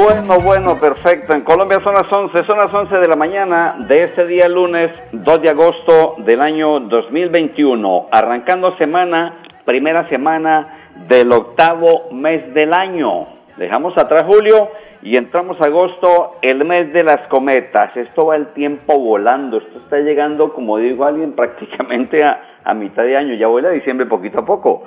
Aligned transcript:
Bueno, 0.00 0.38
bueno, 0.44 0.78
perfecto. 0.80 1.32
En 1.32 1.40
Colombia 1.40 1.80
son 1.82 1.92
las 1.94 2.06
11, 2.12 2.44
son 2.44 2.58
las 2.58 2.72
11 2.72 2.98
de 2.98 3.08
la 3.08 3.16
mañana 3.16 3.78
de 3.80 4.04
este 4.04 4.28
día 4.28 4.46
lunes 4.46 4.92
2 5.10 5.42
de 5.42 5.50
agosto 5.50 6.14
del 6.18 6.40
año 6.40 6.78
2021. 6.78 8.06
Arrancando 8.12 8.76
semana, 8.76 9.38
primera 9.64 10.08
semana 10.08 10.92
del 11.08 11.32
octavo 11.32 12.12
mes 12.12 12.54
del 12.54 12.74
año. 12.74 13.26
Dejamos 13.56 13.98
atrás 13.98 14.22
julio 14.24 14.68
y 15.02 15.16
entramos 15.16 15.60
agosto, 15.60 16.36
el 16.42 16.64
mes 16.64 16.92
de 16.92 17.02
las 17.02 17.26
cometas. 17.26 17.96
Esto 17.96 18.26
va 18.26 18.36
el 18.36 18.52
tiempo 18.52 19.00
volando. 19.00 19.58
Esto 19.58 19.80
está 19.80 19.98
llegando, 19.98 20.52
como 20.52 20.78
dijo 20.78 21.06
alguien, 21.06 21.32
prácticamente 21.36 22.22
a, 22.22 22.40
a 22.62 22.72
mitad 22.72 23.02
de 23.02 23.16
año. 23.16 23.34
Ya 23.34 23.48
vuela 23.48 23.70
diciembre 23.70 24.06
poquito 24.06 24.38
a 24.38 24.44
poco. 24.44 24.84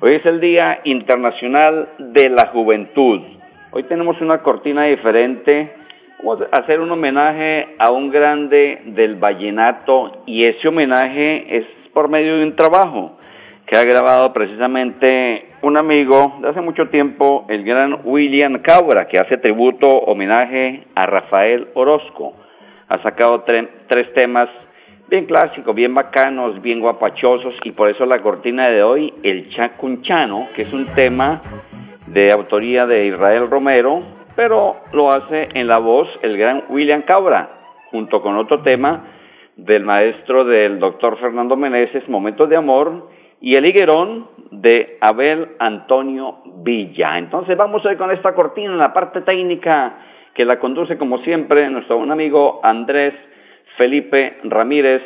Hoy 0.00 0.14
es 0.14 0.24
el 0.24 0.40
Día 0.40 0.80
Internacional 0.84 1.90
de 1.98 2.30
la 2.30 2.46
Juventud. 2.46 3.43
Hoy 3.76 3.82
tenemos 3.82 4.20
una 4.20 4.38
cortina 4.38 4.84
diferente. 4.84 5.74
Vamos 6.22 6.42
a 6.42 6.60
hacer 6.60 6.78
un 6.78 6.92
homenaje 6.92 7.74
a 7.80 7.90
un 7.90 8.08
grande 8.08 8.82
del 8.84 9.16
vallenato 9.16 10.22
y 10.26 10.44
ese 10.44 10.68
homenaje 10.68 11.56
es 11.56 11.66
por 11.92 12.08
medio 12.08 12.36
de 12.36 12.44
un 12.44 12.54
trabajo 12.54 13.18
que 13.66 13.76
ha 13.76 13.82
grabado 13.82 14.32
precisamente 14.32 15.48
un 15.62 15.76
amigo 15.76 16.38
de 16.40 16.50
hace 16.50 16.60
mucho 16.60 16.88
tiempo, 16.88 17.46
el 17.48 17.64
gran 17.64 17.98
William 18.04 18.60
Cabra, 18.60 19.08
que 19.08 19.18
hace 19.18 19.38
tributo, 19.38 19.88
homenaje 19.88 20.84
a 20.94 21.06
Rafael 21.06 21.66
Orozco. 21.74 22.36
Ha 22.86 23.02
sacado 23.02 23.42
tres 23.42 24.12
temas 24.14 24.50
bien 25.08 25.26
clásicos, 25.26 25.74
bien 25.74 25.94
bacanos, 25.94 26.62
bien 26.62 26.78
guapachosos 26.78 27.56
y 27.64 27.72
por 27.72 27.90
eso 27.90 28.06
la 28.06 28.22
cortina 28.22 28.68
de 28.68 28.84
hoy, 28.84 29.12
el 29.24 29.50
Chacunchano, 29.50 30.46
que 30.54 30.62
es 30.62 30.72
un 30.72 30.86
tema 30.86 31.40
de 32.14 32.30
autoría 32.32 32.86
de 32.86 33.06
Israel 33.06 33.50
Romero, 33.50 33.98
pero 34.36 34.70
lo 34.92 35.10
hace 35.10 35.48
en 35.54 35.66
la 35.66 35.80
voz 35.80 36.08
el 36.22 36.38
gran 36.38 36.62
William 36.68 37.02
Cabra, 37.02 37.48
junto 37.90 38.22
con 38.22 38.36
otro 38.36 38.58
tema 38.58 39.02
del 39.56 39.82
maestro 39.82 40.44
del 40.44 40.78
doctor 40.78 41.18
Fernando 41.18 41.56
Meneses, 41.56 42.08
Momentos 42.08 42.48
de 42.48 42.56
Amor, 42.56 43.10
y 43.40 43.58
el 43.58 43.66
higuerón 43.66 44.28
de 44.52 44.96
Abel 45.00 45.56
Antonio 45.58 46.38
Villa. 46.62 47.18
Entonces 47.18 47.56
vamos 47.56 47.84
a 47.84 47.90
ir 47.90 47.98
con 47.98 48.12
esta 48.12 48.32
cortina 48.32 48.72
en 48.72 48.78
la 48.78 48.92
parte 48.92 49.20
técnica 49.22 49.98
que 50.34 50.44
la 50.44 50.60
conduce 50.60 50.96
como 50.96 51.18
siempre 51.18 51.68
nuestro 51.68 51.98
buen 51.98 52.12
amigo 52.12 52.60
Andrés 52.62 53.14
Felipe 53.76 54.38
Ramírez 54.44 55.02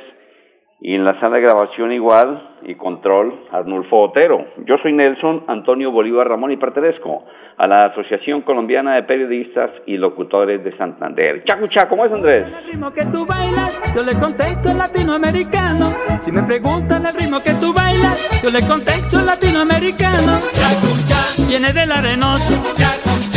y 0.82 0.94
en 0.94 1.06
la 1.06 1.19
sala 1.20 1.36
de 1.36 1.42
grabación 1.42 1.90
igual 1.90 2.47
y 2.62 2.74
control 2.74 3.46
Arnulfo 3.50 4.02
Otero. 4.02 4.46
Yo 4.66 4.76
soy 4.82 4.92
Nelson 4.92 5.44
Antonio 5.46 5.91
Bolívar 5.91 6.28
Ramón 6.28 6.52
y 6.52 6.56
pertenezco 6.56 7.24
a 7.56 7.66
la 7.66 7.86
Asociación 7.86 8.42
Colombiana 8.42 8.94
de 8.94 9.02
Periodistas 9.02 9.70
y 9.86 9.96
Locutores 9.96 10.62
de 10.62 10.76
Santander. 10.76 11.42
Chacucha, 11.44 11.88
¿cómo 11.88 12.04
es 12.04 12.12
Andrés? 12.12 12.44
El 12.44 12.72
ritmo 12.72 12.92
que 12.92 13.02
tú 13.06 13.26
bailas, 13.26 13.94
yo 13.94 14.02
le 14.04 14.12
contesto 14.19 14.72
latinoamericano. 14.72 15.91
Si 16.22 16.30
me 16.30 16.42
preguntan 16.44 17.06
el 17.06 17.14
ritmo 17.14 17.41
que 17.42 17.54
tú 17.60 17.74
bailas, 17.74 18.42
yo 18.42 18.50
le 18.50 18.60
contesto 18.66 19.20
latinoamericano. 19.20 20.38
Chacucha, 20.54 21.48
viene 21.48 21.72
del 21.72 21.90
arenoso. 21.90 22.54
Chacucha, 22.76 23.27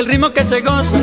el 0.00 0.06
ritmo 0.06 0.32
que 0.32 0.40
se 0.40 0.62
goza. 0.64 0.96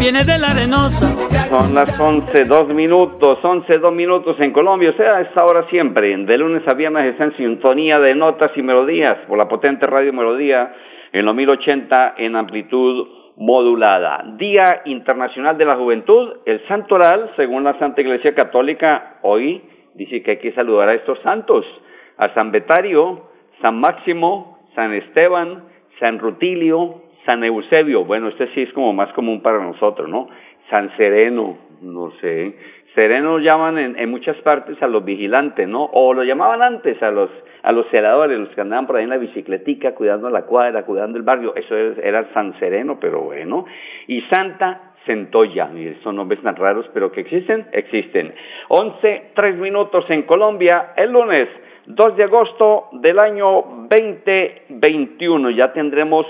Viene 0.00 0.24
de 0.26 0.38
la 0.38 0.48
arenosa. 0.50 1.06
Son 1.48 1.72
las 1.72 1.98
11, 1.98 2.44
dos 2.44 2.68
minutos, 2.74 3.38
11, 3.40 3.78
dos 3.78 3.94
minutos 3.94 4.36
en 4.40 4.52
Colombia. 4.52 4.90
O 4.90 4.96
sea, 4.96 5.16
a 5.16 5.20
esta 5.20 5.44
hora 5.44 5.68
siempre, 5.70 6.16
de 6.16 6.38
lunes 6.38 6.62
a 6.66 6.74
viernes, 6.74 7.12
está 7.12 7.24
en 7.24 7.36
sintonía 7.36 8.00
de 8.00 8.16
notas 8.16 8.50
y 8.56 8.62
melodías 8.62 9.18
por 9.28 9.38
la 9.38 9.46
potente 9.46 9.86
radio 9.86 10.12
Melodía 10.12 10.74
en 11.12 11.24
los 11.24 11.34
1080 11.34 12.14
en 12.18 12.34
amplitud 12.34 13.06
modulada. 13.36 14.24
Día 14.36 14.82
Internacional 14.86 15.56
de 15.56 15.66
la 15.66 15.76
Juventud, 15.76 16.38
el 16.44 16.66
Santo 16.66 16.96
Oral, 16.96 17.30
según 17.36 17.62
la 17.62 17.78
Santa 17.78 18.00
Iglesia 18.00 18.34
Católica, 18.34 19.18
hoy 19.22 19.62
dice 19.94 20.22
que 20.22 20.32
hay 20.32 20.38
que 20.38 20.52
saludar 20.52 20.88
a 20.88 20.94
estos 20.94 21.20
santos, 21.20 21.64
a 22.18 22.34
San 22.34 22.50
Betario, 22.50 23.28
San 23.62 23.78
Máximo, 23.78 24.58
San 24.74 24.92
Esteban, 24.92 25.64
San 26.00 26.18
Rutilio, 26.18 27.05
San 27.26 27.44
Eusebio, 27.44 28.04
bueno, 28.04 28.28
este 28.28 28.46
sí 28.54 28.62
es 28.62 28.72
como 28.72 28.92
más 28.92 29.12
común 29.12 29.42
para 29.42 29.58
nosotros, 29.58 30.08
¿no? 30.08 30.28
San 30.70 30.96
Sereno, 30.96 31.58
no 31.82 32.12
sé. 32.20 32.54
Sereno 32.94 33.38
llaman 33.38 33.78
en, 33.78 34.10
muchas 34.10 34.36
partes 34.38 34.82
a 34.82 34.86
los 34.86 35.04
vigilantes, 35.04 35.68
¿no? 35.68 35.84
O 35.92 36.14
lo 36.14 36.24
llamaban 36.24 36.62
antes 36.62 37.02
a 37.02 37.10
los 37.10 37.28
a 37.62 37.72
los 37.72 37.88
celadores, 37.88 38.38
los 38.38 38.48
que 38.50 38.60
andaban 38.60 38.86
por 38.86 38.96
ahí 38.96 39.04
en 39.04 39.10
la 39.10 39.18
bicicletica, 39.18 39.92
cuidando 39.92 40.30
la 40.30 40.42
cuadra, 40.42 40.84
cuidando 40.84 41.18
el 41.18 41.24
barrio, 41.24 41.52
eso 41.56 41.76
era 41.76 42.32
San 42.32 42.56
Sereno, 42.60 42.98
pero 43.00 43.22
bueno. 43.22 43.66
Y 44.06 44.22
Santa 44.30 44.92
Centolla, 45.04 45.70
y 45.74 45.96
son 46.04 46.14
nombres 46.14 46.40
tan 46.42 46.54
raros, 46.54 46.88
pero 46.94 47.10
que 47.10 47.22
existen, 47.22 47.66
existen. 47.72 48.32
Once, 48.68 49.30
tres 49.34 49.56
minutos 49.56 50.04
en 50.10 50.22
Colombia, 50.22 50.92
el 50.96 51.10
lunes 51.10 51.48
2 51.86 52.16
de 52.16 52.24
agosto 52.24 52.88
del 52.92 53.18
año 53.18 53.88
2021. 53.90 55.50
Ya 55.50 55.72
tendremos 55.72 56.24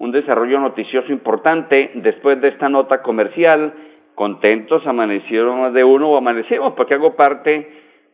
un 0.00 0.12
desarrollo 0.12 0.58
noticioso 0.58 1.12
importante 1.12 1.90
después 1.94 2.40
de 2.40 2.48
esta 2.48 2.68
nota 2.68 3.02
comercial. 3.02 3.74
Contentos, 4.14 4.86
amanecieron 4.86 5.60
más 5.60 5.74
de 5.74 5.84
uno 5.84 6.10
o 6.10 6.16
amanecimos 6.16 6.72
porque 6.72 6.94
hago 6.94 7.14
parte 7.14 7.68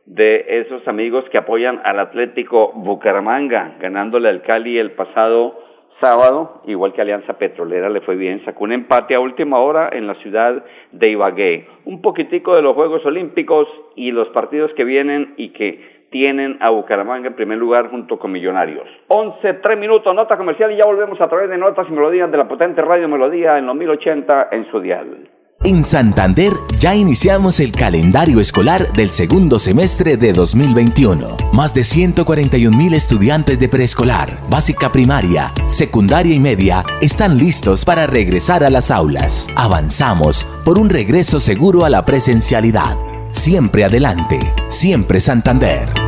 de 0.04 0.44
esos 0.48 0.86
amigos 0.88 1.24
que 1.30 1.38
apoyan 1.38 1.80
al 1.84 2.00
Atlético 2.00 2.72
Bucaramanga, 2.74 3.76
ganándole 3.80 4.28
al 4.28 4.42
Cali 4.42 4.78
el 4.78 4.92
pasado 4.92 5.60
sábado, 6.00 6.62
igual 6.66 6.92
que 6.92 7.02
Alianza 7.02 7.38
Petrolera 7.38 7.88
le 7.88 8.00
fue 8.00 8.16
bien, 8.16 8.44
sacó 8.44 8.64
un 8.64 8.72
empate 8.72 9.14
a 9.14 9.20
última 9.20 9.60
hora 9.60 9.88
en 9.92 10.08
la 10.08 10.14
ciudad 10.16 10.64
de 10.90 11.08
Ibagué. 11.10 11.68
Un 11.84 12.02
poquitico 12.02 12.56
de 12.56 12.62
los 12.62 12.74
Juegos 12.74 13.06
Olímpicos 13.06 13.68
y 13.94 14.10
los 14.10 14.28
partidos 14.30 14.72
que 14.74 14.84
vienen 14.84 15.34
y 15.36 15.50
que 15.50 15.95
tienen 16.16 16.56
a 16.60 16.70
Bucaramanga 16.70 17.28
en 17.28 17.34
primer 17.34 17.58
lugar 17.58 17.90
junto 17.90 18.18
con 18.18 18.32
Millonarios. 18.32 18.88
Once, 19.08 19.52
tres 19.62 19.78
minutos, 19.78 20.14
nota 20.14 20.38
comercial 20.38 20.72
y 20.72 20.76
ya 20.76 20.86
volvemos 20.86 21.20
a 21.20 21.28
través 21.28 21.50
de 21.50 21.58
notas 21.58 21.86
y 21.90 21.92
melodías 21.92 22.30
de 22.30 22.38
la 22.38 22.48
potente 22.48 22.80
radio 22.80 23.06
Melodía 23.06 23.58
en 23.58 23.66
los 23.66 23.76
1080 23.76 24.48
en 24.50 24.70
su 24.70 24.80
dial. 24.80 25.28
En 25.62 25.84
Santander 25.84 26.52
ya 26.78 26.94
iniciamos 26.94 27.60
el 27.60 27.72
calendario 27.72 28.40
escolar 28.40 28.92
del 28.92 29.10
segundo 29.10 29.58
semestre 29.58 30.16
de 30.16 30.32
2021. 30.32 31.36
Más 31.52 31.74
de 31.74 31.84
141 31.84 32.76
mil 32.76 32.94
estudiantes 32.94 33.58
de 33.58 33.68
preescolar, 33.68 34.38
básica 34.48 34.90
primaria, 34.90 35.52
secundaria 35.66 36.34
y 36.34 36.40
media 36.40 36.82
están 37.02 37.36
listos 37.36 37.84
para 37.84 38.06
regresar 38.06 38.64
a 38.64 38.70
las 38.70 38.90
aulas. 38.90 39.48
Avanzamos 39.54 40.46
por 40.64 40.78
un 40.78 40.88
regreso 40.88 41.38
seguro 41.38 41.84
a 41.84 41.90
la 41.90 42.06
presencialidad. 42.06 42.96
Siempre 43.32 43.84
adelante, 43.84 44.38
siempre 44.68 45.20
Santander. 45.20 46.05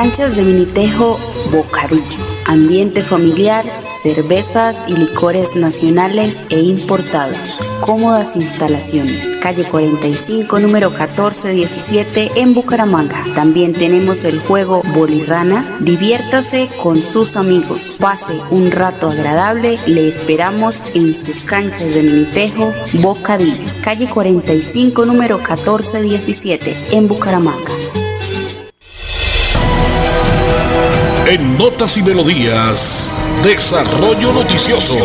Canchas 0.00 0.36
de 0.36 0.44
Minitejo, 0.44 1.18
Bocadillo. 1.50 2.20
Ambiente 2.46 3.02
familiar, 3.02 3.64
cervezas 3.82 4.84
y 4.86 4.96
licores 4.96 5.56
nacionales 5.56 6.44
e 6.50 6.60
importados. 6.60 7.60
Cómodas 7.80 8.36
instalaciones. 8.36 9.36
Calle 9.38 9.64
45, 9.64 10.60
número 10.60 10.90
1417 10.90 12.30
en 12.36 12.54
Bucaramanga. 12.54 13.24
También 13.34 13.72
tenemos 13.72 14.22
el 14.22 14.38
juego 14.38 14.82
Bolirrana. 14.94 15.66
Diviértase 15.80 16.70
con 16.80 17.02
sus 17.02 17.36
amigos. 17.36 17.98
Pase 18.00 18.34
un 18.52 18.70
rato 18.70 19.10
agradable. 19.10 19.80
Le 19.86 20.06
esperamos 20.06 20.84
en 20.94 21.12
sus 21.12 21.44
canchas 21.44 21.94
de 21.94 22.04
Minitejo, 22.04 22.72
Bocadillo. 23.02 23.66
Calle 23.82 24.08
45, 24.08 25.06
número 25.06 25.38
1417 25.38 26.76
en 26.92 27.08
Bucaramanga. 27.08 27.72
En 31.30 31.58
Notas 31.58 31.98
y 31.98 32.02
Melodías, 32.02 33.12
Desarrollo 33.44 34.32
Noticioso. 34.32 34.98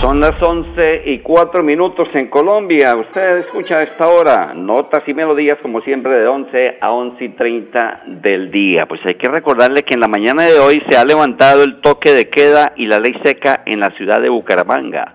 Son 0.00 0.20
las 0.20 0.40
11 0.40 1.02
y 1.04 1.18
4 1.18 1.62
minutos 1.62 2.08
en 2.14 2.30
Colombia. 2.30 2.96
Usted 2.96 3.36
escucha 3.36 3.76
a 3.76 3.82
esta 3.82 4.08
hora 4.08 4.54
Notas 4.54 5.06
y 5.06 5.12
Melodías 5.12 5.58
como 5.60 5.82
siempre 5.82 6.14
de 6.14 6.26
11 6.26 6.78
a 6.80 6.92
11 6.92 7.22
y 7.22 7.28
30 7.28 8.02
del 8.06 8.50
día. 8.50 8.86
Pues 8.86 9.04
hay 9.04 9.16
que 9.16 9.28
recordarle 9.28 9.82
que 9.82 9.92
en 9.92 10.00
la 10.00 10.08
mañana 10.08 10.44
de 10.44 10.58
hoy 10.58 10.82
se 10.88 10.96
ha 10.96 11.04
levantado 11.04 11.62
el 11.62 11.82
toque 11.82 12.14
de 12.14 12.30
queda 12.30 12.72
y 12.76 12.86
la 12.86 13.00
ley 13.00 13.12
seca 13.22 13.64
en 13.66 13.80
la 13.80 13.90
ciudad 13.98 14.22
de 14.22 14.30
Bucaramanga. 14.30 15.14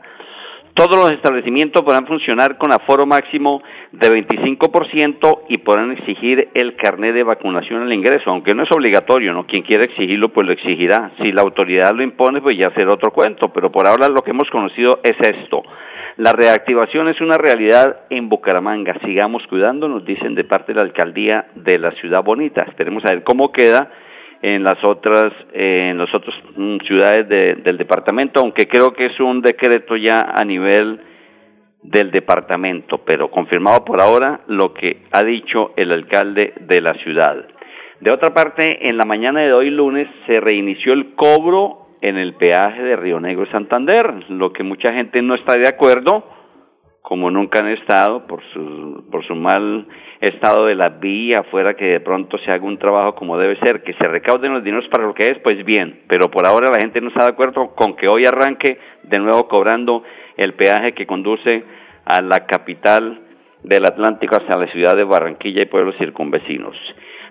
Todos 0.75 0.98
los 0.98 1.10
establecimientos 1.13 1.83
podrán 1.83 2.06
funcionar 2.06 2.57
con 2.57 2.74
aforo 2.74 3.06
máximo 3.06 3.63
de 3.94 4.12
25% 4.12 5.44
y 5.48 5.60
podrán 5.60 5.94
exigir 5.94 6.50
el 6.54 6.75
carnet 6.75 7.13
de 7.13 7.24
vacunación 7.24 7.83
al 7.83 7.94
ingreso, 7.94 8.30
aunque 8.30 8.54
no 8.54 8.63
es 8.63 8.72
obligatorio, 8.74 9.31
¿no? 9.31 9.48
Quien 9.48 9.63
quiera 9.63 9.86
exigirlo, 9.86 10.33
pues 10.33 10.45
lo 10.45 10.51
exigirá. 10.51 11.12
Si 11.22 11.31
la 11.31 11.44
autoridad 11.44 11.95
lo 11.95 12.04
impone, 12.04 12.42
pues 12.42 12.57
ya 12.57 12.72
será 12.72 12.92
otro 12.92 13.12
cuento, 13.12 13.54
pero 13.54 13.72
por 13.72 13.88
ahora 13.88 14.10
lo 14.10 14.22
que 14.22 14.31
hemos 14.31 14.50
conocido 14.50 15.00
es 15.01 15.16
esto. 15.25 15.63
La 16.18 16.33
reactivación 16.33 17.07
es 17.07 17.22
una 17.22 17.38
realidad 17.38 18.01
en 18.10 18.27
Bucaramanga. 18.27 19.00
Sigamos 19.06 19.48
cuidándonos, 19.48 20.04
dicen 20.04 20.36
de 20.36 20.44
parte 20.44 20.74
de 20.74 20.80
la 20.80 20.81
alcaldía 20.81 21.45
de 21.56 21.80
la 21.80 21.92
ciudad 21.92 22.22
bonita. 22.22 22.63
Esperemos 22.63 23.06
a 23.06 23.13
ver 23.13 23.24
cómo 23.24 23.54
queda 23.54 23.92
en 24.45 24.63
las 24.63 24.77
otras 24.83 25.33
en 25.53 25.97
las 25.97 26.13
otras 26.13 26.36
mm, 26.56 26.77
ciudades 26.86 27.27
del 27.63 27.77
departamento, 27.77 28.42
aunque 28.42 28.68
creo 28.68 28.94
que 28.94 29.07
es 29.07 29.19
un 29.19 29.42
decreto 29.42 29.95
ya 29.97 30.21
a 30.21 30.45
nivel 30.45 31.00
del 31.81 32.12
departamento, 32.12 33.00
pero 33.00 33.31
confirmado 33.31 33.83
por 33.83 34.00
ahora 34.00 34.42
lo 34.45 34.71
que 34.71 35.01
ha 35.12 35.24
dicho 35.24 35.71
el 35.75 35.92
alcalde 35.92 36.53
de 36.62 36.80
la 36.80 36.94
ciudad. 36.94 37.47
De 38.00 38.12
otra 38.12 38.36
parte, 38.36 38.88
en 38.88 38.97
la 38.97 39.06
mañana 39.06 39.42
de 39.42 39.51
hoy 39.51 39.71
lunes 39.71 40.07
se 40.27 40.39
reinició 40.39 40.94
el 40.94 41.15
cobro 41.15 41.80
en 42.01 42.18
el 42.18 42.36
peaje 42.36 42.83
de 42.83 42.95
Río 42.95 43.19
Negro 43.19 43.45
y 43.45 43.51
Santander, 43.51 44.30
lo 44.30 44.53
que 44.53 44.63
mucha 44.63 44.94
gente 44.94 45.24
no 45.24 45.33
está 45.33 45.53
de 45.53 45.68
acuerdo, 45.68 46.24
como 47.01 47.31
nunca 47.31 47.59
han 47.59 47.69
estado 47.69 48.27
por 48.27 48.44
su, 48.53 49.06
por 49.12 49.25
su 49.25 49.33
mal 49.33 49.88
estado 50.21 50.65
de 50.65 50.75
la 50.75 50.89
vía, 50.89 51.44
fuera 51.44 51.73
que 51.73 51.85
de 51.85 52.00
pronto 52.00 52.38
se 52.38 52.51
haga 52.51 52.65
un 52.65 52.77
trabajo 52.77 53.15
como 53.15 53.38
debe 53.38 53.56
ser, 53.56 53.83
que 53.83 53.94
se 53.94 54.07
recauden 54.07 54.53
los 54.53 54.63
dineros 54.63 54.88
para 54.89 55.06
lo 55.06 55.13
que 55.13 55.31
es, 55.31 55.39
pues 55.39 55.63
bien, 55.65 56.01
pero 56.07 56.29
por 56.29 56.45
ahora 56.45 56.69
la 56.71 56.79
gente 56.79 57.01
no 57.01 57.09
está 57.09 57.23
de 57.23 57.31
acuerdo 57.31 57.75
con 57.75 57.95
que 57.95 58.07
hoy 58.07 58.25
arranque 58.25 58.77
de 59.03 59.19
nuevo 59.19 59.47
cobrando 59.47 60.03
el 60.38 60.53
peaje 60.53 60.94
que 60.94 61.06
conduce 61.06 61.63
a 62.06 62.21
la 62.21 62.45
capital 62.45 63.19
del 63.63 63.85
Atlántico 63.85 64.35
hacia 64.35 64.57
la 64.57 64.67
ciudad 64.67 64.95
de 64.95 65.03
Barranquilla 65.03 65.63
y 65.63 65.65
pueblos 65.65 65.95
circunvecinos. 65.97 66.77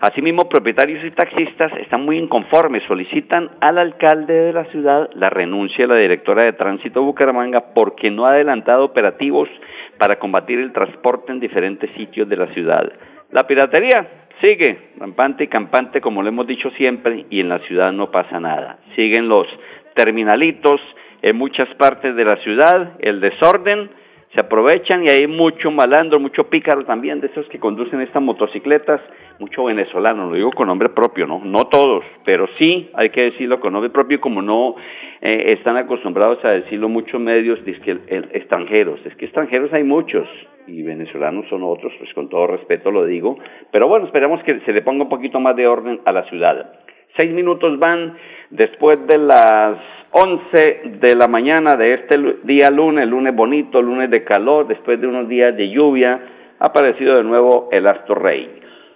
Asimismo, 0.05 0.51
propietarios 0.51 1.03
y 1.03 1.13
taxistas 1.13 1.73
están 1.79 2.05
muy 2.05 2.19
inconformes, 2.19 2.83
solicitan 2.87 3.49
al 3.63 3.79
alcalde 3.79 4.35
de 4.35 4.53
la 4.53 4.67
ciudad 4.67 5.09
la 5.15 5.31
renuncia 5.31 5.87
de 5.87 5.95
la 5.95 5.99
directora 5.99 6.43
de 6.43 6.53
tránsito 6.53 7.03
Bucaramanga 7.03 7.73
porque 7.73 8.11
no 8.11 8.27
ha 8.27 8.33
adelantado 8.33 8.85
operativos 8.85 9.49
para 9.97 10.19
combatir 10.19 10.59
el 10.59 10.75
transporte 10.75 11.33
en 11.33 11.41
diferentes 11.41 11.91
sitios 11.93 12.29
de 12.29 12.37
la 12.37 12.49
ciudad. 12.49 12.93
La 13.31 13.47
piratería 13.47 14.07
sigue 14.43 14.91
rampante 14.99 15.45
y 15.45 15.49
campante 15.49 16.03
como 16.03 16.23
lo 16.23 16.29
hemos 16.29 16.47
dicho 16.47 16.69
siempre 16.73 17.25
y 17.31 17.41
en 17.41 17.49
la 17.49 17.61
ciudad 17.61 17.91
no 17.91 18.11
pasa 18.11 18.39
nada. 18.39 18.81
Siguen 18.97 19.27
los 19.27 19.47
terminalitos 19.95 20.83
en 21.23 21.35
muchas 21.35 21.75
partes 21.77 22.15
de 22.15 22.27
la 22.27 22.37
ciudad, 22.43 22.93
el 22.99 23.23
desorden, 23.23 23.89
se 24.35 24.41
aprovechan 24.41 25.05
y 25.05 25.09
hay 25.09 25.27
mucho 25.29 25.71
malandro, 25.71 26.19
mucho 26.19 26.51
pícaro 26.51 26.85
también 26.85 27.21
de 27.21 27.29
esos 27.29 27.49
que 27.49 27.61
conducen 27.61 28.01
estas 28.01 28.21
motocicletas, 28.21 29.01
mucho 29.39 29.65
venezolano, 29.65 30.27
lo 30.27 30.35
digo 30.35 30.51
con 30.51 30.67
nombre 30.67 30.89
propio, 30.89 31.27
¿no? 31.27 31.41
No 31.45 31.67
todos, 31.69 32.05
pero 32.25 32.49
sí 32.59 32.91
hay 32.95 33.11
que 33.11 33.23
decirlo 33.23 33.61
con 33.61 33.73
nombre 33.73 33.91
propio 33.91 34.21
como 34.21 34.43
no 34.43 34.75
eh, 35.21 35.53
están 35.57 35.77
acostumbrados 35.77 36.45
a 36.45 36.51
decirlo 36.51 36.89
muchos 36.89 37.21
medios 37.21 37.61
extranjeros. 37.67 39.01
Es 39.07 39.15
que 39.15 39.27
extranjeros 39.27 39.73
hay 39.73 39.85
muchos 39.85 40.29
y 40.67 40.83
venezolanos 40.83 41.47
son 41.49 41.63
otros, 41.63 41.93
pues 41.99 42.13
con 42.15 42.29
todo 42.29 42.49
respeto 42.49 42.91
lo 42.91 43.05
digo, 43.05 43.39
pero 43.71 43.87
bueno, 43.87 44.07
esperamos 44.07 44.43
que 44.43 44.61
se 44.61 44.73
le 44.73 44.83
ponga 44.83 45.05
un 45.05 45.11
poquito 45.11 45.39
más 45.39 45.55
de 45.55 45.69
orden 45.69 46.01
a 46.05 46.13
la 46.13 46.25
ciudad. 46.25 46.84
Seis 47.17 47.33
minutos 47.33 47.79
van 47.79 48.17
después 48.51 48.99
de 49.07 49.19
las 49.19 49.79
11 50.11 50.99
de 51.01 51.15
la 51.15 51.29
mañana 51.29 51.77
de 51.77 51.95
este 51.95 52.17
día 52.43 52.71
lunes, 52.71 53.07
lunes 53.09 53.33
bonito, 53.37 53.81
lunes 53.81 54.11
de 54.11 54.25
calor, 54.25 54.67
después 54.67 55.01
de 55.01 55.07
unos 55.07 55.29
días 55.29 55.57
de 55.57 55.71
lluvia, 55.71 56.21
ha 56.59 56.67
aparecido 56.67 57.17
de 57.17 57.23
nuevo 57.23 57.69
el 57.71 57.87
astro 57.87 58.17
rey. 58.17 58.51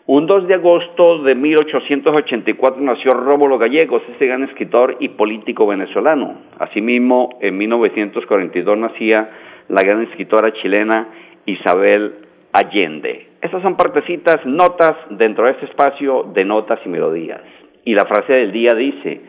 Un 0.06 0.26
2 0.26 0.48
de 0.48 0.54
agosto 0.54 1.22
de 1.22 1.36
1884 1.36 2.82
nació 2.82 3.12
Rómulo 3.12 3.56
Gallegos, 3.56 4.02
ese 4.16 4.26
gran 4.26 4.42
escritor 4.42 4.96
y 4.98 5.10
político 5.10 5.68
venezolano. 5.68 6.38
Asimismo, 6.58 7.38
en 7.40 7.56
1942 7.56 8.78
nacía 8.78 9.30
la 9.68 9.82
gran 9.82 10.02
escritora 10.02 10.52
chilena 10.54 11.06
Isabel 11.46 12.14
Allende. 12.52 13.28
Estas 13.40 13.62
son 13.62 13.76
partecitas, 13.76 14.44
notas 14.44 14.94
dentro 15.10 15.44
de 15.44 15.52
este 15.52 15.66
espacio 15.66 16.24
de 16.34 16.44
notas 16.44 16.80
y 16.84 16.88
melodías. 16.88 17.42
Y 17.88 17.94
la 17.94 18.04
frase 18.04 18.34
del 18.34 18.52
día 18.52 18.74
dice, 18.76 19.22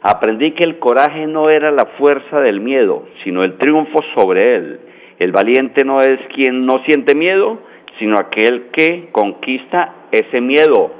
Aprendí 0.00 0.52
que 0.52 0.64
el 0.64 0.78
coraje 0.78 1.26
no 1.26 1.50
era 1.50 1.70
la 1.70 1.84
fuerza 1.98 2.40
del 2.40 2.60
miedo, 2.60 3.04
sino 3.22 3.44
el 3.44 3.58
triunfo 3.58 3.98
sobre 4.14 4.56
él. 4.56 4.80
El 5.18 5.32
valiente 5.32 5.84
no 5.84 6.00
es 6.00 6.18
quien 6.34 6.64
no 6.64 6.78
siente 6.86 7.14
miedo, 7.14 7.58
sino 7.98 8.16
aquel 8.18 8.68
que 8.72 9.10
conquista 9.12 10.06
ese 10.12 10.40
miedo. 10.40 10.92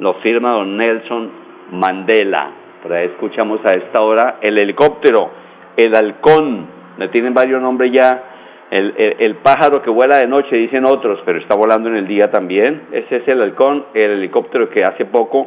Lo 0.00 0.14
firma 0.14 0.54
don 0.54 0.76
Nelson 0.76 1.30
Mandela. 1.70 2.50
Por 2.82 2.94
ahí 2.94 3.06
escuchamos 3.06 3.64
a 3.64 3.74
esta 3.74 4.02
hora 4.02 4.38
el 4.42 4.58
helicóptero, 4.58 5.30
el 5.76 5.94
halcón, 5.94 6.66
le 6.98 7.08
tienen 7.10 7.32
varios 7.32 7.62
nombres 7.62 7.92
ya, 7.92 8.24
el, 8.72 8.92
el, 9.20 9.36
pájaro 9.36 9.82
que 9.82 9.90
vuela 9.90 10.18
de 10.18 10.26
noche, 10.26 10.56
dicen 10.56 10.84
otros, 10.84 11.20
pero 11.24 11.38
está 11.38 11.54
volando 11.54 11.88
en 11.90 11.94
el 11.94 12.08
día 12.08 12.32
también. 12.32 12.88
Ese 12.90 13.18
es 13.18 13.28
el 13.28 13.40
halcón, 13.40 13.86
el 13.94 14.10
helicóptero 14.10 14.68
que 14.68 14.84
hace 14.84 15.04
poco 15.04 15.46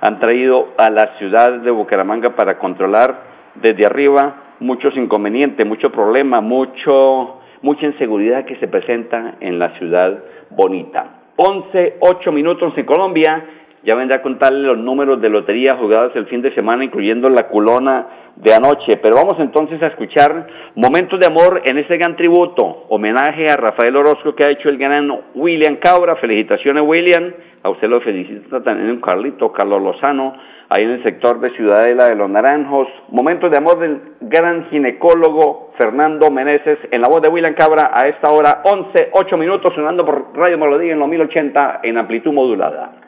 han 0.00 0.20
traído 0.20 0.68
a 0.78 0.90
la 0.90 1.18
ciudad 1.18 1.60
de 1.60 1.70
Bucaramanga 1.70 2.36
para 2.36 2.58
controlar 2.58 3.22
desde 3.56 3.86
arriba 3.86 4.54
muchos 4.60 4.96
inconvenientes, 4.96 5.66
mucho 5.66 5.90
problema, 5.90 6.40
mucho, 6.40 7.40
mucha 7.62 7.86
inseguridad 7.86 8.44
que 8.44 8.56
se 8.56 8.68
presenta 8.68 9.34
en 9.40 9.58
la 9.58 9.76
ciudad 9.78 10.22
bonita. 10.50 11.18
11, 11.36 11.98
8 12.00 12.32
minutos 12.32 12.72
en 12.76 12.84
Colombia. 12.84 13.44
Ya 13.84 13.94
vendré 13.94 14.18
a 14.18 14.22
contarle 14.22 14.66
los 14.66 14.78
números 14.78 15.20
de 15.20 15.28
lotería 15.28 15.76
jugados 15.76 16.12
el 16.16 16.26
fin 16.26 16.42
de 16.42 16.54
semana, 16.54 16.84
incluyendo 16.84 17.28
la 17.28 17.48
culona 17.48 18.06
de 18.36 18.54
anoche. 18.54 18.98
Pero 19.02 19.16
vamos 19.16 19.36
entonces 19.38 19.82
a 19.82 19.88
escuchar 19.88 20.46
Momentos 20.74 21.18
de 21.20 21.26
Amor 21.26 21.62
en 21.64 21.78
este 21.78 21.96
gran 21.96 22.16
tributo, 22.16 22.86
homenaje 22.88 23.46
a 23.50 23.56
Rafael 23.56 23.96
Orozco 23.96 24.34
que 24.34 24.44
ha 24.44 24.50
hecho 24.50 24.68
el 24.68 24.78
gran 24.78 25.10
William 25.34 25.76
Cabra. 25.76 26.16
Felicitaciones, 26.16 26.82
William. 26.86 27.32
A 27.62 27.70
usted 27.70 27.88
lo 27.88 28.00
felicita 28.00 28.62
también 28.62 29.00
Carlito, 29.00 29.52
Carlos 29.52 29.82
Lozano, 29.82 30.32
ahí 30.68 30.84
en 30.84 30.90
el 30.90 31.02
sector 31.02 31.40
de 31.40 31.50
Ciudadela 31.50 32.06
de 32.06 32.14
los 32.14 32.30
Naranjos. 32.30 32.86
Momentos 33.08 33.50
de 33.50 33.58
Amor 33.58 33.80
del 33.80 34.00
gran 34.20 34.68
ginecólogo 34.70 35.72
Fernando 35.76 36.30
Meneses 36.30 36.78
en 36.90 37.00
la 37.00 37.08
voz 37.08 37.20
de 37.20 37.28
William 37.28 37.54
Cabra 37.54 37.90
a 37.92 38.06
esta 38.08 38.30
hora, 38.30 38.62
11, 38.64 39.10
8 39.12 39.36
minutos, 39.36 39.74
sonando 39.74 40.04
por 40.04 40.36
Radio 40.36 40.58
Melodía 40.58 40.92
en 40.92 41.00
los 41.00 41.08
1080 41.08 41.80
en 41.82 41.98
amplitud 41.98 42.32
modulada. 42.32 43.07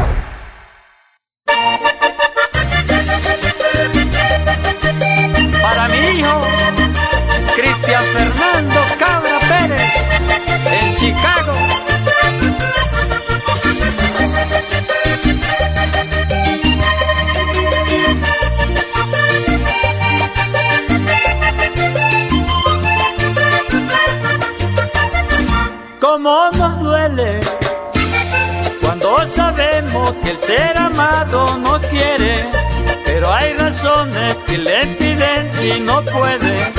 No 35.81 36.03
puede 36.05 36.71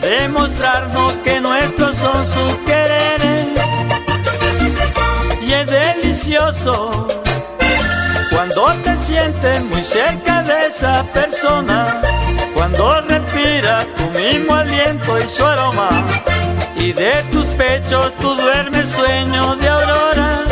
demostrarnos 0.00 1.12
que 1.24 1.40
nuestros 1.40 1.96
son 1.96 2.26
sus 2.26 2.52
quereres. 2.66 3.46
Y 5.42 5.52
es 5.52 5.66
delicioso 5.70 7.08
cuando 8.30 8.72
te 8.84 8.96
sientes 8.96 9.64
muy 9.64 9.82
cerca 9.82 10.42
de 10.42 10.66
esa 10.66 11.02
persona, 11.12 12.00
cuando 12.54 13.00
respira 13.02 13.84
tu 13.96 14.10
mismo 14.10 14.54
aliento 14.54 15.18
y 15.18 15.28
su 15.28 15.44
aroma, 15.44 15.88
y 16.76 16.92
de 16.92 17.22
tus 17.30 17.46
pechos 17.54 18.12
tú 18.20 18.34
duermes 18.34 18.88
sueño 18.90 19.56
de 19.56 19.68
aurora. 19.68 20.45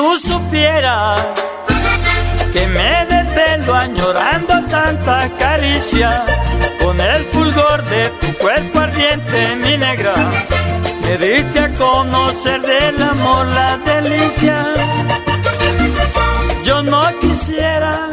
Tú 0.00 0.16
supieras 0.18 1.20
que 2.52 2.66
me 2.66 3.06
desvelo 3.06 3.74
añorando 3.74 4.54
tanta 4.66 5.28
caricia 5.38 6.10
con 6.82 6.98
el 7.00 7.24
fulgor 7.26 7.82
de 7.84 8.08
tu 8.20 8.32
cuerpo 8.38 8.80
ardiente, 8.80 9.56
mi 9.56 9.76
negra. 9.76 10.14
Me 11.02 11.18
diste 11.18 11.59
conocer 11.80 12.60
del 12.60 13.00
amor 13.02 13.46
la 13.54 13.78
delicia. 13.78 14.56
Yo 16.62 16.82
no 16.82 17.00
quisiera. 17.18 18.10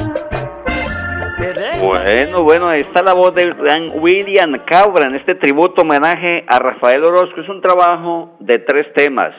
Bueno, 1.81 2.43
bueno, 2.43 2.69
ahí 2.69 2.81
está 2.81 3.03
la 3.03 3.13
voz 3.13 3.35
del 3.35 3.53
gran 3.53 3.91
William 3.95 4.53
Cabra 4.65 5.09
en 5.09 5.15
este 5.15 5.35
tributo 5.35 5.81
homenaje 5.81 6.45
a 6.47 6.59
Rafael 6.59 7.03
Orozco. 7.03 7.41
Es 7.41 7.49
un 7.49 7.61
trabajo 7.61 8.37
de 8.39 8.59
tres 8.59 8.87
temas. 8.93 9.33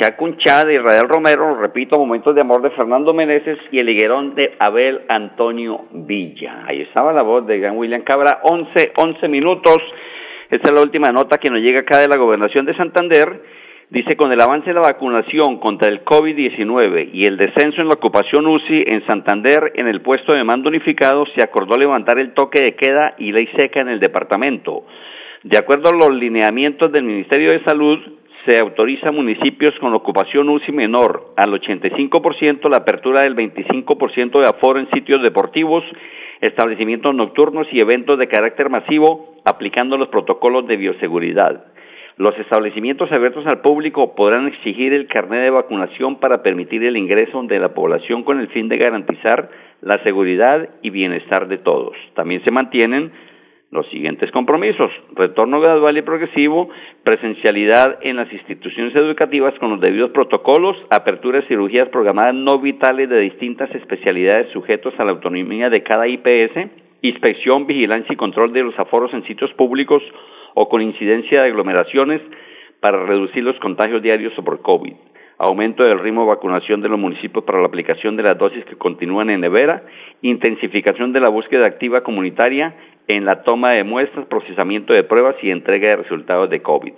Chacunchá 0.00 0.64
de 0.64 0.74
Israel 0.74 1.08
Romero, 1.08 1.54
repito, 1.54 1.98
Momentos 1.98 2.34
de 2.34 2.40
Amor 2.40 2.62
de 2.62 2.70
Fernando 2.70 3.14
Meneses 3.14 3.58
y 3.70 3.78
El 3.78 3.88
Higuerón 3.90 4.34
de 4.34 4.56
Abel 4.58 5.02
Antonio 5.08 5.84
Villa. 5.92 6.64
Ahí 6.66 6.80
estaba 6.80 7.12
la 7.12 7.22
voz 7.22 7.46
de 7.46 7.60
Gran 7.60 7.76
William 7.76 8.02
Cabra, 8.02 8.40
11, 8.42 8.92
11 8.96 9.28
minutos. 9.28 9.78
Esta 10.50 10.68
es 10.68 10.74
la 10.74 10.82
última 10.82 11.10
nota 11.10 11.38
que 11.38 11.50
nos 11.50 11.60
llega 11.60 11.80
acá 11.80 11.98
de 11.98 12.08
la 12.08 12.16
Gobernación 12.16 12.66
de 12.66 12.76
Santander. 12.76 13.42
Dice, 13.90 14.16
con 14.16 14.32
el 14.32 14.40
avance 14.40 14.66
de 14.66 14.74
la 14.74 14.80
vacunación 14.80 15.58
contra 15.58 15.88
el 15.88 16.04
COVID-19 16.04 17.10
y 17.12 17.26
el 17.26 17.36
descenso 17.36 17.80
en 17.80 17.88
la 17.88 17.94
ocupación 17.94 18.46
UCI 18.46 18.84
en 18.86 19.06
Santander 19.06 19.72
en 19.76 19.88
el 19.88 20.00
puesto 20.00 20.36
de 20.36 20.42
mando 20.42 20.68
unificado, 20.68 21.24
se 21.34 21.44
acordó 21.44 21.76
levantar 21.76 22.18
el 22.18 22.34
toque 22.34 22.60
de 22.60 22.74
queda 22.74 23.14
y 23.18 23.32
ley 23.32 23.48
seca 23.56 23.80
en 23.80 23.88
el 23.88 24.00
departamento. 24.00 24.84
De 25.42 25.58
acuerdo 25.58 25.90
a 25.90 25.96
los 25.96 26.10
lineamientos 26.18 26.90
del 26.92 27.04
Ministerio 27.04 27.52
de 27.52 27.62
Salud, 27.64 27.98
se 28.46 28.58
autoriza 28.58 29.08
a 29.08 29.12
municipios 29.12 29.74
con 29.80 29.94
ocupación 29.94 30.48
UCI 30.48 30.72
menor 30.72 31.32
al 31.36 31.52
85% 31.52 32.68
la 32.68 32.78
apertura 32.78 33.22
del 33.22 33.36
25% 33.36 34.40
de 34.40 34.48
aforo 34.48 34.80
en 34.80 34.90
sitios 34.90 35.22
deportivos, 35.22 35.84
establecimientos 36.40 37.14
nocturnos 37.14 37.66
y 37.72 37.80
eventos 37.80 38.18
de 38.18 38.28
carácter 38.28 38.70
masivo, 38.70 39.33
aplicando 39.44 39.96
los 39.96 40.08
protocolos 40.08 40.66
de 40.66 40.76
bioseguridad. 40.76 41.64
Los 42.16 42.38
establecimientos 42.38 43.10
abiertos 43.10 43.44
al 43.46 43.60
público 43.60 44.14
podrán 44.14 44.46
exigir 44.46 44.92
el 44.92 45.08
carnet 45.08 45.42
de 45.42 45.50
vacunación 45.50 46.20
para 46.20 46.42
permitir 46.42 46.84
el 46.84 46.96
ingreso 46.96 47.42
de 47.42 47.58
la 47.58 47.74
población 47.74 48.22
con 48.22 48.38
el 48.38 48.48
fin 48.48 48.68
de 48.68 48.76
garantizar 48.76 49.50
la 49.80 50.00
seguridad 50.04 50.68
y 50.80 50.90
bienestar 50.90 51.48
de 51.48 51.58
todos. 51.58 51.96
También 52.14 52.44
se 52.44 52.52
mantienen 52.52 53.10
los 53.72 53.88
siguientes 53.90 54.30
compromisos. 54.30 54.92
Retorno 55.16 55.60
gradual 55.60 55.98
y 55.98 56.02
progresivo, 56.02 56.68
presencialidad 57.02 57.98
en 58.02 58.14
las 58.14 58.32
instituciones 58.32 58.94
educativas 58.94 59.52
con 59.58 59.70
los 59.70 59.80
debidos 59.80 60.12
protocolos, 60.12 60.76
apertura 60.90 61.40
de 61.40 61.48
cirugías 61.48 61.88
programadas 61.88 62.36
no 62.36 62.60
vitales 62.60 63.08
de 63.08 63.18
distintas 63.18 63.74
especialidades 63.74 64.52
sujetos 64.52 64.94
a 64.98 65.04
la 65.04 65.10
autonomía 65.10 65.68
de 65.68 65.82
cada 65.82 66.06
IPS, 66.06 66.83
inspección, 67.08 67.66
vigilancia 67.66 68.12
y 68.12 68.16
control 68.16 68.52
de 68.52 68.62
los 68.62 68.78
aforos 68.78 69.12
en 69.14 69.24
sitios 69.24 69.52
públicos 69.54 70.02
o 70.54 70.68
con 70.68 70.82
incidencia 70.82 71.42
de 71.42 71.48
aglomeraciones 71.48 72.20
para 72.80 73.04
reducir 73.04 73.42
los 73.42 73.58
contagios 73.60 74.02
diarios 74.02 74.32
por 74.44 74.60
COVID 74.62 74.94
aumento 75.38 75.82
del 75.82 75.98
ritmo 75.98 76.22
de 76.22 76.28
vacunación 76.28 76.80
de 76.80 76.88
los 76.88 76.98
municipios 76.98 77.44
para 77.44 77.60
la 77.60 77.66
aplicación 77.66 78.16
de 78.16 78.22
las 78.22 78.38
dosis 78.38 78.64
que 78.64 78.76
continúan 78.76 79.30
en 79.30 79.40
nevera, 79.40 79.82
intensificación 80.22 81.12
de 81.12 81.20
la 81.20 81.28
búsqueda 81.28 81.66
activa 81.66 82.02
comunitaria 82.02 82.74
en 83.08 83.24
la 83.24 83.42
toma 83.42 83.72
de 83.72 83.84
muestras, 83.84 84.26
procesamiento 84.26 84.92
de 84.92 85.04
pruebas 85.04 85.36
y 85.42 85.50
entrega 85.50 85.88
de 85.88 85.96
resultados 85.96 86.50
de 86.50 86.62
COVID. 86.62 86.92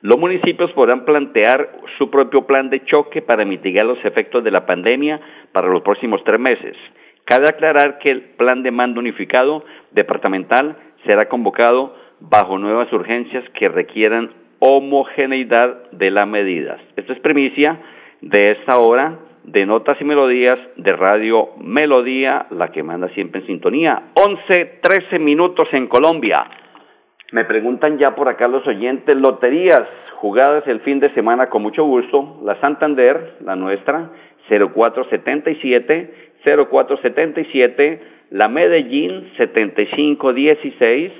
Los 0.00 0.18
municipios 0.18 0.72
podrán 0.72 1.04
plantear 1.04 1.70
su 1.96 2.10
propio 2.10 2.44
plan 2.44 2.70
de 2.70 2.84
choque 2.84 3.22
para 3.22 3.44
mitigar 3.44 3.86
los 3.86 4.04
efectos 4.04 4.42
de 4.42 4.50
la 4.50 4.66
pandemia 4.66 5.20
para 5.52 5.68
los 5.68 5.82
próximos 5.82 6.24
tres 6.24 6.40
meses. 6.40 6.76
Cabe 7.34 7.48
aclarar 7.48 7.98
que 7.98 8.12
el 8.12 8.20
plan 8.36 8.62
de 8.62 8.70
mando 8.70 9.00
unificado 9.00 9.64
departamental 9.92 10.76
será 11.06 11.30
convocado 11.30 11.96
bajo 12.20 12.58
nuevas 12.58 12.92
urgencias 12.92 13.42
que 13.58 13.70
requieran 13.70 14.32
homogeneidad 14.58 15.90
de 15.92 16.10
las 16.10 16.28
medidas. 16.28 16.78
Esto 16.94 17.14
es 17.14 17.20
primicia 17.20 17.80
de 18.20 18.50
esta 18.50 18.76
hora 18.76 19.18
de 19.44 19.64
Notas 19.64 19.98
y 19.98 20.04
Melodías 20.04 20.58
de 20.76 20.92
Radio 20.92 21.52
Melodía, 21.56 22.48
la 22.50 22.68
que 22.68 22.82
manda 22.82 23.08
siempre 23.14 23.40
en 23.40 23.46
sintonía. 23.46 24.10
11, 24.12 24.80
13 24.82 25.18
minutos 25.18 25.68
en 25.72 25.86
Colombia. 25.86 26.44
Me 27.30 27.46
preguntan 27.46 27.96
ya 27.96 28.14
por 28.14 28.28
acá 28.28 28.46
los 28.46 28.66
oyentes, 28.66 29.16
loterías 29.16 29.84
jugadas 30.16 30.64
el 30.66 30.80
fin 30.80 31.00
de 31.00 31.08
semana 31.14 31.48
con 31.48 31.62
mucho 31.62 31.82
gusto. 31.82 32.42
La 32.44 32.60
Santander, 32.60 33.38
la 33.42 33.56
nuestra, 33.56 34.10
0477, 34.50 36.31
0477. 36.44 38.00
La 38.30 38.48
Medellín, 38.48 39.30
7516, 39.36 41.12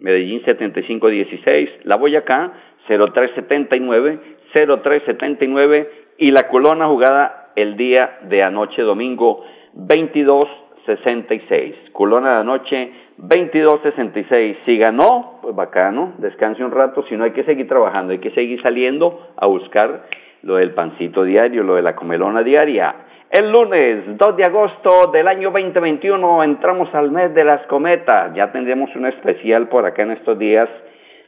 Medellín 0.00 0.44
7516. 0.44 1.70
La 1.84 1.96
Boyacá, 1.96 2.52
0379, 2.86 4.18
0379 4.52 5.90
y 6.18 6.30
la 6.30 6.48
colona 6.48 6.86
jugada 6.86 7.50
el 7.56 7.76
día 7.76 8.18
de 8.22 8.42
anoche 8.42 8.82
domingo 8.82 9.44
2266. 9.74 11.74
Colona 11.92 12.34
de 12.34 12.40
anoche 12.40 12.92
2266. 13.18 14.56
Si 14.64 14.78
ganó, 14.78 15.38
pues 15.42 15.54
bacano, 15.54 16.14
descanse 16.18 16.64
un 16.64 16.70
rato, 16.70 17.04
si 17.08 17.16
no 17.16 17.24
hay 17.24 17.32
que 17.32 17.44
seguir 17.44 17.68
trabajando, 17.68 18.12
hay 18.12 18.18
que 18.18 18.30
seguir 18.30 18.62
saliendo 18.62 19.32
a 19.36 19.46
buscar 19.46 20.06
lo 20.42 20.56
del 20.56 20.72
pancito 20.72 21.24
diario, 21.24 21.62
lo 21.62 21.76
de 21.76 21.82
la 21.82 21.94
comelona 21.94 22.42
diaria. 22.42 22.94
El 23.32 23.50
lunes 23.50 24.18
2 24.18 24.36
de 24.36 24.44
agosto 24.44 25.10
del 25.10 25.26
año 25.26 25.50
2021 25.52 26.44
entramos 26.44 26.94
al 26.94 27.10
mes 27.10 27.32
de 27.32 27.44
las 27.44 27.66
cometas. 27.66 28.34
Ya 28.34 28.52
tendremos 28.52 28.94
un 28.94 29.06
especial 29.06 29.70
por 29.70 29.86
acá 29.86 30.02
en 30.02 30.10
estos 30.10 30.38
días 30.38 30.68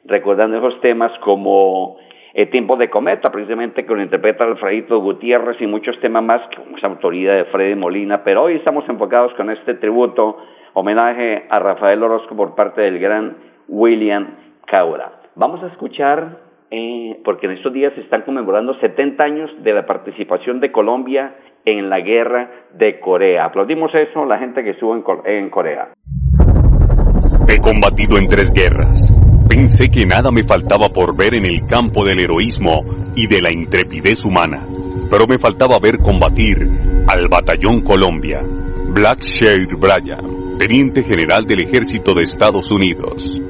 recordando 0.05 0.59
esos 0.59 0.79
temas 0.83 1.19
como 1.21 1.97
el 2.35 2.51
tiempo 2.51 2.77
de 2.77 2.91
cometa, 2.91 3.33
precisamente 3.33 3.87
que 3.87 3.95
lo 3.95 4.03
interpreta 4.03 4.45
Alfredito 4.45 5.01
Gutiérrez 5.01 5.59
y 5.63 5.67
muchos 5.67 5.99
temas 6.01 6.23
más, 6.23 6.43
como 6.55 6.77
esa 6.77 6.89
autoridad 6.89 7.37
de 7.37 7.47
Freddy 7.47 7.75
Molina, 7.75 8.23
pero 8.23 8.43
hoy 8.43 8.57
estamos 8.57 8.87
enfocados 8.87 9.33
con 9.33 9.49
este 9.49 9.73
tributo, 9.73 10.37
homenaje 10.75 11.47
a 11.49 11.59
Rafael 11.59 12.03
Orozco 12.03 12.37
por 12.37 12.55
parte 12.55 12.83
del 12.83 12.99
gran 12.99 13.39
William 13.67 14.27
Caura. 14.67 15.11
Vamos 15.37 15.63
a 15.63 15.69
escuchar 15.69 16.37
eh, 16.71 17.19
porque 17.25 17.47
en 17.47 17.53
estos 17.53 17.73
días 17.73 17.95
se 17.95 18.03
están 18.03 18.23
conmemorando 18.23 18.75
70 18.75 19.25
años 19.25 19.51
de 19.63 19.73
la 19.73 19.87
participación 19.87 20.61
de 20.61 20.71
Colombia 20.71 21.35
en 21.65 21.89
la 21.89 22.01
guerra 22.01 22.51
de 22.75 23.01
Corea. 23.01 23.47
Aplaudimos 23.47 23.91
eso, 23.95 24.25
la 24.25 24.39
gente 24.39 24.63
que 24.63 24.71
estuvo 24.71 24.95
en, 24.95 25.51
Corea. 25.51 25.89
He 27.49 27.59
combatido 27.61 28.19
en 28.19 28.27
tres 28.27 28.53
guerras. 28.53 29.13
Pensé 29.49 29.89
que 29.89 30.07
nada 30.07 30.31
me 30.33 30.43
faltaba 30.43 30.89
por 30.89 31.17
ver 31.17 31.35
en 31.37 31.47
el 31.47 31.67
campo 31.69 32.05
del 32.05 32.21
heroísmo 32.21 32.83
y 33.15 33.27
de 33.27 33.41
la 33.41 33.51
intrepidez 33.51 34.25
humana, 34.25 34.67
pero 35.11 35.27
me 35.29 35.39
faltaba 35.39 35.79
ver 35.79 35.99
combatir 35.99 36.57
al 37.07 37.29
Batallón 37.31 37.83
Colombia, 37.83 38.41
Black 38.89 39.21
Shade 39.21 39.77
Bryan, 39.79 40.57
teniente 40.59 41.03
general 41.03 41.45
del 41.47 41.63
ejército 41.63 42.15
de 42.15 42.23
Estados 42.23 42.71
Unidos. 42.73 43.41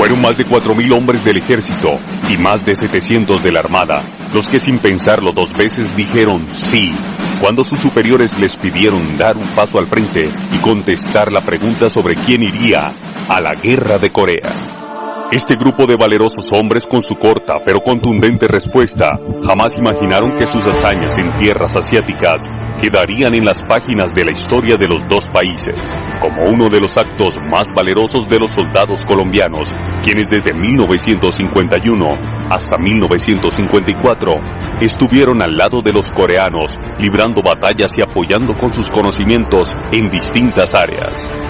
Fueron 0.00 0.22
más 0.22 0.38
de 0.38 0.46
4.000 0.46 0.96
hombres 0.96 1.22
del 1.22 1.36
ejército 1.36 1.98
y 2.30 2.38
más 2.38 2.64
de 2.64 2.74
700 2.74 3.42
de 3.42 3.52
la 3.52 3.60
armada 3.60 4.20
los 4.32 4.48
que 4.48 4.60
sin 4.60 4.78
pensarlo 4.78 5.32
dos 5.32 5.52
veces 5.52 5.94
dijeron 5.96 6.46
sí 6.52 6.92
cuando 7.40 7.64
sus 7.64 7.80
superiores 7.80 8.38
les 8.38 8.54
pidieron 8.56 9.18
dar 9.18 9.36
un 9.36 9.48
paso 9.48 9.78
al 9.78 9.86
frente 9.86 10.32
y 10.52 10.58
contestar 10.58 11.32
la 11.32 11.40
pregunta 11.40 11.90
sobre 11.90 12.14
quién 12.14 12.42
iría 12.42 12.94
a 13.28 13.40
la 13.40 13.54
guerra 13.54 13.98
de 13.98 14.10
Corea. 14.10 15.28
Este 15.32 15.54
grupo 15.54 15.86
de 15.86 15.96
valerosos 15.96 16.50
hombres 16.52 16.86
con 16.86 17.02
su 17.02 17.16
corta 17.16 17.54
pero 17.64 17.80
contundente 17.80 18.46
respuesta 18.46 19.18
jamás 19.42 19.72
imaginaron 19.76 20.36
que 20.38 20.46
sus 20.46 20.64
hazañas 20.64 21.14
en 21.18 21.38
tierras 21.38 21.76
asiáticas 21.76 22.42
quedarían 22.80 23.34
en 23.34 23.44
las 23.44 23.62
páginas 23.62 24.12
de 24.14 24.24
la 24.24 24.32
historia 24.32 24.76
de 24.76 24.86
los 24.86 25.06
dos 25.06 25.24
países, 25.32 25.76
como 26.20 26.44
uno 26.44 26.68
de 26.68 26.80
los 26.80 26.96
actos 26.96 27.36
más 27.50 27.66
valerosos 27.74 28.28
de 28.28 28.38
los 28.38 28.50
soldados 28.50 29.04
colombianos, 29.04 29.70
quienes 30.02 30.28
desde 30.28 30.54
1951 30.54 32.40
hasta 32.50 32.78
1954 32.78 34.34
estuvieron 34.80 35.42
al 35.42 35.56
lado 35.56 35.82
de 35.82 35.92
los 35.92 36.10
coreanos, 36.10 36.74
librando 36.98 37.42
batallas 37.42 37.92
y 37.96 38.02
apoyando 38.02 38.54
con 38.58 38.72
sus 38.72 38.90
conocimientos 38.90 39.74
en 39.92 40.10
distintas 40.10 40.74
áreas. 40.74 41.49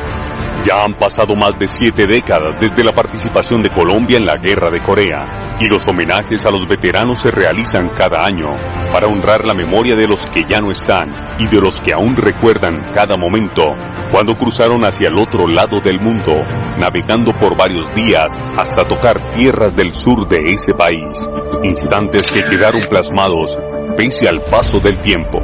Ya 0.63 0.85
han 0.85 0.95
pasado 0.95 1.35
más 1.37 1.59
de 1.59 1.67
siete 1.67 2.07
décadas 2.07 2.57
desde 2.61 2.85
la 2.85 2.93
participación 2.93 3.63
de 3.63 3.71
Colombia 3.71 4.19
en 4.19 4.27
la 4.27 4.37
Guerra 4.37 4.69
de 4.69 4.83
Corea 4.83 5.59
y 5.59 5.69
los 5.69 5.87
homenajes 5.89 6.45
a 6.45 6.51
los 6.51 6.67
veteranos 6.69 7.21
se 7.21 7.31
realizan 7.31 7.89
cada 7.91 8.25
año 8.25 8.49
para 8.93 9.07
honrar 9.07 9.47
la 9.47 9.55
memoria 9.55 9.95
de 9.95 10.07
los 10.07 10.23
que 10.27 10.43
ya 10.49 10.61
no 10.61 10.71
están 10.71 11.09
y 11.39 11.47
de 11.47 11.61
los 11.61 11.81
que 11.81 11.95
aún 11.95 12.15
recuerdan 12.15 12.93
cada 12.95 13.17
momento 13.17 13.69
cuando 14.13 14.37
cruzaron 14.37 14.85
hacia 14.85 15.09
el 15.09 15.19
otro 15.19 15.47
lado 15.47 15.81
del 15.81 15.99
mundo, 16.01 16.43
navegando 16.79 17.33
por 17.33 17.57
varios 17.57 17.87
días 17.95 18.27
hasta 18.57 18.87
tocar 18.87 19.33
tierras 19.35 19.75
del 19.75 19.95
sur 19.95 20.29
de 20.29 20.43
ese 20.45 20.75
país, 20.75 21.17
instantes 21.63 22.31
que 22.31 22.43
quedaron 22.43 22.83
plasmados 22.83 23.57
pese 23.97 24.29
al 24.29 24.41
paso 24.43 24.79
del 24.79 24.99
tiempo. 24.99 25.41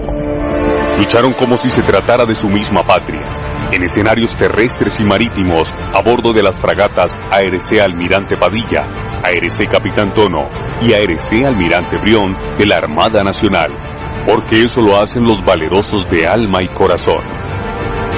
Lucharon 0.98 1.34
como 1.34 1.56
si 1.56 1.70
se 1.70 1.82
tratara 1.82 2.24
de 2.24 2.34
su 2.34 2.48
misma 2.48 2.82
patria, 2.82 3.45
en 3.72 3.82
escenarios 3.82 4.36
terrestres 4.36 5.00
y 5.00 5.04
marítimos 5.04 5.72
a 5.72 6.02
bordo 6.02 6.32
de 6.32 6.42
las 6.42 6.56
fragatas 6.58 7.14
ARC 7.30 7.80
Almirante 7.80 8.36
Padilla, 8.36 8.86
ARC 9.22 9.70
Capitán 9.70 10.12
Tono 10.12 10.48
y 10.80 10.92
ARC 10.92 11.44
Almirante 11.46 11.98
Brión 11.98 12.36
de 12.58 12.66
la 12.66 12.78
Armada 12.78 13.22
Nacional, 13.24 13.70
porque 14.26 14.62
eso 14.62 14.80
lo 14.82 15.00
hacen 15.00 15.24
los 15.24 15.42
valerosos 15.42 16.08
de 16.08 16.26
alma 16.26 16.62
y 16.62 16.68
corazón. 16.68 17.24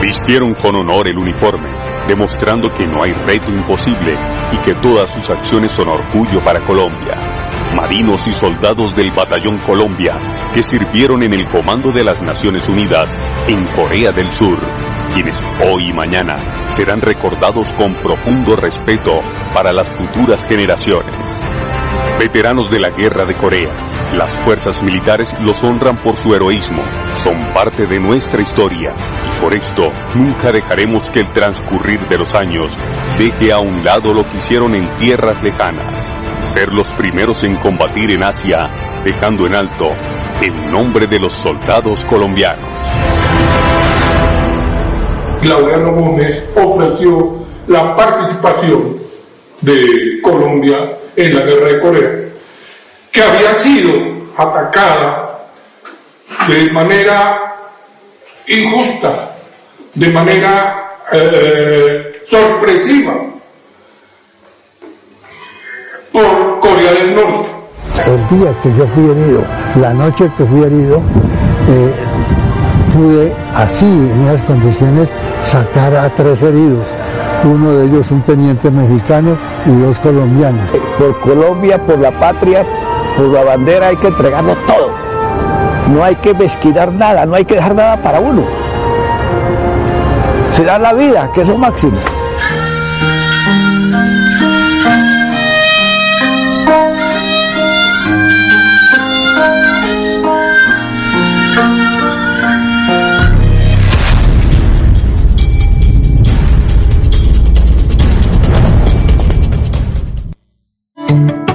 Vistieron 0.00 0.54
con 0.54 0.76
honor 0.76 1.08
el 1.08 1.18
uniforme, 1.18 1.70
demostrando 2.06 2.72
que 2.72 2.86
no 2.86 3.02
hay 3.02 3.12
reto 3.12 3.50
imposible 3.50 4.14
y 4.52 4.56
que 4.58 4.74
todas 4.74 5.10
sus 5.10 5.28
acciones 5.30 5.72
son 5.72 5.88
orgullo 5.88 6.42
para 6.44 6.60
Colombia 6.64 7.38
marinos 7.74 8.26
y 8.26 8.32
soldados 8.32 8.94
del 8.96 9.10
Batallón 9.12 9.58
Colombia 9.60 10.16
que 10.52 10.62
sirvieron 10.62 11.22
en 11.22 11.34
el 11.34 11.48
comando 11.48 11.90
de 11.94 12.04
las 12.04 12.22
Naciones 12.22 12.68
Unidas 12.68 13.10
en 13.46 13.66
Corea 13.74 14.10
del 14.12 14.32
Sur, 14.32 14.58
quienes 15.14 15.40
hoy 15.64 15.90
y 15.90 15.92
mañana 15.92 16.70
serán 16.70 17.00
recordados 17.00 17.72
con 17.74 17.94
profundo 17.94 18.56
respeto 18.56 19.20
para 19.54 19.72
las 19.72 19.88
futuras 19.88 20.44
generaciones. 20.44 21.14
Veteranos 22.18 22.70
de 22.70 22.80
la 22.80 22.90
Guerra 22.90 23.24
de 23.24 23.34
Corea, 23.34 23.72
las 24.12 24.34
fuerzas 24.42 24.82
militares 24.82 25.28
los 25.40 25.62
honran 25.62 25.96
por 25.98 26.16
su 26.16 26.34
heroísmo, 26.34 26.82
son 27.14 27.52
parte 27.52 27.86
de 27.86 28.00
nuestra 28.00 28.42
historia 28.42 28.94
y 29.26 29.40
por 29.40 29.54
esto 29.54 29.92
nunca 30.14 30.50
dejaremos 30.52 31.08
que 31.10 31.20
el 31.20 31.32
transcurrir 31.32 32.06
de 32.08 32.18
los 32.18 32.32
años 32.34 32.76
deje 33.18 33.52
a 33.52 33.58
un 33.58 33.84
lado 33.84 34.12
lo 34.12 34.24
que 34.28 34.38
hicieron 34.38 34.74
en 34.74 34.88
tierras 34.96 35.42
lejanas 35.42 36.18
ser 36.42 36.72
los 36.72 36.88
primeros 36.88 37.42
en 37.42 37.56
combatir 37.56 38.12
en 38.12 38.22
Asia, 38.22 38.70
dejando 39.04 39.46
en 39.46 39.54
alto 39.54 39.90
el 40.42 40.70
nombre 40.70 41.06
de 41.06 41.18
los 41.18 41.32
soldados 41.32 42.02
colombianos. 42.04 42.67
Claudiano 45.40 45.92
Gómez 45.92 46.42
ofreció 46.56 47.46
la 47.66 47.94
participación 47.94 48.98
de 49.60 50.20
Colombia 50.22 50.98
en 51.16 51.34
la 51.34 51.42
guerra 51.42 51.68
de 51.68 51.80
Corea, 51.80 52.28
que 53.10 53.22
había 53.22 53.54
sido 53.54 53.92
atacada 54.36 55.48
de 56.46 56.70
manera 56.70 57.70
injusta, 58.46 59.36
de 59.94 60.08
manera 60.08 60.96
eh, 61.12 62.22
sorpresiva 62.24 63.14
por 66.12 66.60
Corea 66.60 66.92
del 66.92 67.14
Norte. 67.14 67.48
El 68.06 68.38
día 68.38 68.54
que 68.62 68.74
yo 68.76 68.86
fui 68.86 69.10
herido, 69.10 69.44
la 69.80 69.92
noche 69.92 70.30
que 70.36 70.44
fui 70.44 70.62
herido, 70.62 71.02
eh, 71.68 71.94
pude 72.94 73.34
así, 73.54 73.86
en 73.86 74.26
esas 74.26 74.42
condiciones, 74.42 75.08
sacar 75.42 75.94
a 75.94 76.10
tres 76.10 76.42
heridos. 76.42 76.88
Uno 77.44 77.72
de 77.74 77.86
ellos 77.86 78.10
un 78.10 78.22
teniente 78.22 78.70
mexicano 78.70 79.36
y 79.66 79.70
dos 79.80 79.98
colombianos. 79.98 80.68
Por 80.98 81.20
Colombia, 81.20 81.78
por 81.84 81.98
la 81.98 82.10
patria, 82.10 82.64
por 83.16 83.26
la 83.26 83.44
bandera 83.44 83.88
hay 83.88 83.96
que 83.96 84.08
entregarlo 84.08 84.56
todo. 84.66 84.90
No 85.94 86.04
hay 86.04 86.16
que 86.16 86.34
mezquinar 86.34 86.92
nada, 86.92 87.24
no 87.24 87.34
hay 87.34 87.44
que 87.44 87.54
dejar 87.54 87.74
nada 87.74 87.96
para 87.96 88.20
uno. 88.20 88.42
Se 90.50 90.64
da 90.64 90.78
la 90.78 90.92
vida, 90.92 91.30
que 91.32 91.42
es 91.42 91.48
lo 91.48 91.56
máximo. 91.56 91.96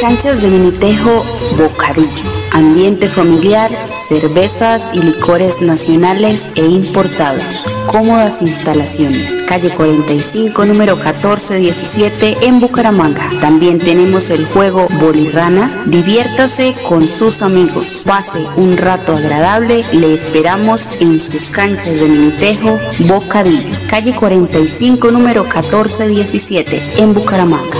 Canchas 0.00 0.42
de 0.42 0.48
Minitejo, 0.48 1.24
Bocadillo 1.58 2.40
ambiente 2.52 3.08
familiar, 3.08 3.70
cervezas 3.90 4.90
y 4.94 5.02
licores 5.02 5.60
nacionales 5.60 6.50
e 6.56 6.62
importados. 6.62 7.66
Cómodas 7.86 8.42
instalaciones, 8.42 9.42
calle 9.46 9.70
45, 9.70 10.64
número 10.64 10.96
1417 10.96 12.36
en 12.42 12.60
Bucaramanga. 12.60 13.28
También 13.40 13.78
tenemos 13.78 14.30
el 14.30 14.44
juego 14.44 14.88
Bolirrana. 15.00 15.84
Diviértase 15.86 16.74
con 16.88 17.08
sus 17.08 17.42
amigos. 17.42 18.04
Pase 18.06 18.40
un 18.56 18.76
rato 18.76 19.16
agradable. 19.16 19.84
Le 19.92 20.14
esperamos 20.14 20.90
en 21.00 21.20
sus 21.20 21.50
canchas 21.50 22.00
de 22.00 22.08
Minitejo, 22.08 22.78
Bocadillo, 23.00 23.76
calle 23.88 24.14
45, 24.14 25.10
número 25.10 25.44
1417 25.44 27.02
en 27.02 27.14
Bucaramanga. 27.14 27.78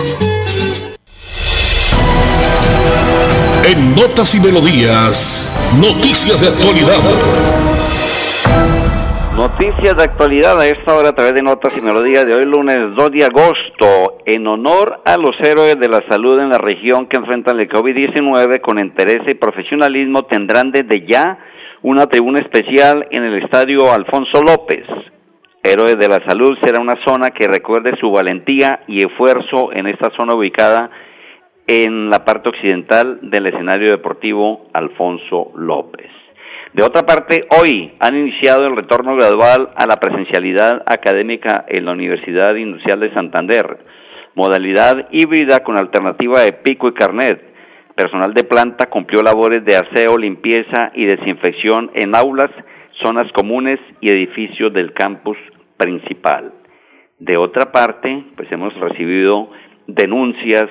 En 3.63 3.95
Notas 3.95 4.35
y 4.35 4.41
Melodías, 4.41 5.53
noticias 5.77 6.41
de 6.41 6.49
actualidad. 6.49 6.97
Noticias 9.37 9.95
de 9.99 10.03
actualidad 10.03 10.59
a 10.59 10.67
esta 10.67 10.97
hora 10.97 11.11
a 11.11 11.13
través 11.13 11.35
de 11.35 11.43
Notas 11.43 11.77
y 11.77 11.85
Melodías 11.85 12.27
de 12.27 12.33
hoy 12.33 12.47
lunes 12.47 12.95
2 12.95 13.13
de 13.13 13.25
agosto 13.27 14.17
en 14.25 14.47
honor 14.47 15.03
a 15.05 15.19
los 15.19 15.37
héroes 15.41 15.79
de 15.79 15.91
la 15.91 16.01
salud 16.09 16.41
en 16.41 16.49
la 16.49 16.57
región 16.57 17.07
que 17.07 17.19
enfrentan 17.19 17.61
el 17.61 17.69
COVID-19 17.69 18.63
con 18.63 18.79
interés 18.79 19.29
y 19.29 19.35
profesionalismo 19.35 20.23
tendrán 20.23 20.71
desde 20.73 21.07
ya 21.07 21.39
una 21.83 22.07
tribuna 22.07 22.41
especial 22.41 23.07
en 23.11 23.25
el 23.25 23.43
estadio 23.43 23.93
Alfonso 23.93 24.41
López. 24.41 24.87
Héroes 25.63 25.99
de 25.99 26.09
la 26.09 26.25
Salud 26.27 26.57
será 26.63 26.81
una 26.81 26.97
zona 27.07 27.29
que 27.31 27.47
recuerde 27.47 27.93
su 28.01 28.11
valentía 28.11 28.81
y 28.89 29.05
esfuerzo 29.05 29.71
en 29.75 29.87
esta 29.87 30.09
zona 30.17 30.35
ubicada 30.35 30.91
la 31.71 32.25
parte 32.25 32.49
occidental 32.49 33.21
del 33.23 33.47
escenario 33.47 33.93
deportivo 33.93 34.67
Alfonso 34.73 35.53
López. 35.55 36.11
De 36.73 36.83
otra 36.83 37.03
parte, 37.03 37.47
hoy 37.61 37.93
han 38.01 38.17
iniciado 38.17 38.67
el 38.67 38.75
retorno 38.75 39.15
gradual 39.15 39.71
a 39.77 39.87
la 39.87 40.01
presencialidad 40.01 40.83
académica 40.87 41.65
en 41.69 41.85
la 41.85 41.93
Universidad 41.93 42.57
Industrial 42.57 42.99
de 42.99 43.15
Santander, 43.15 43.79
modalidad 44.35 45.07
híbrida 45.13 45.63
con 45.63 45.79
alternativa 45.79 46.41
de 46.41 46.55
pico 46.55 46.89
y 46.89 46.93
carnet. 46.93 47.41
Personal 47.95 48.35
de 48.35 48.43
planta 48.43 48.87
cumplió 48.87 49.23
labores 49.23 49.65
de 49.65 49.77
aseo, 49.77 50.19
limpieza 50.19 50.91
y 50.97 51.05
desinfección 51.05 51.93
en 51.95 52.17
aulas, 52.17 52.51
zonas 53.01 53.31
comunes 53.31 53.79
y 54.01 54.11
edificios 54.11 54.73
del 54.73 54.93
campus 54.93 55.39
principal. 55.77 56.53
De 57.21 57.37
otra 57.37 57.71
parte, 57.71 58.25
pues 58.35 58.51
hemos 58.51 58.75
recibido 58.75 59.51
denuncias, 59.87 60.69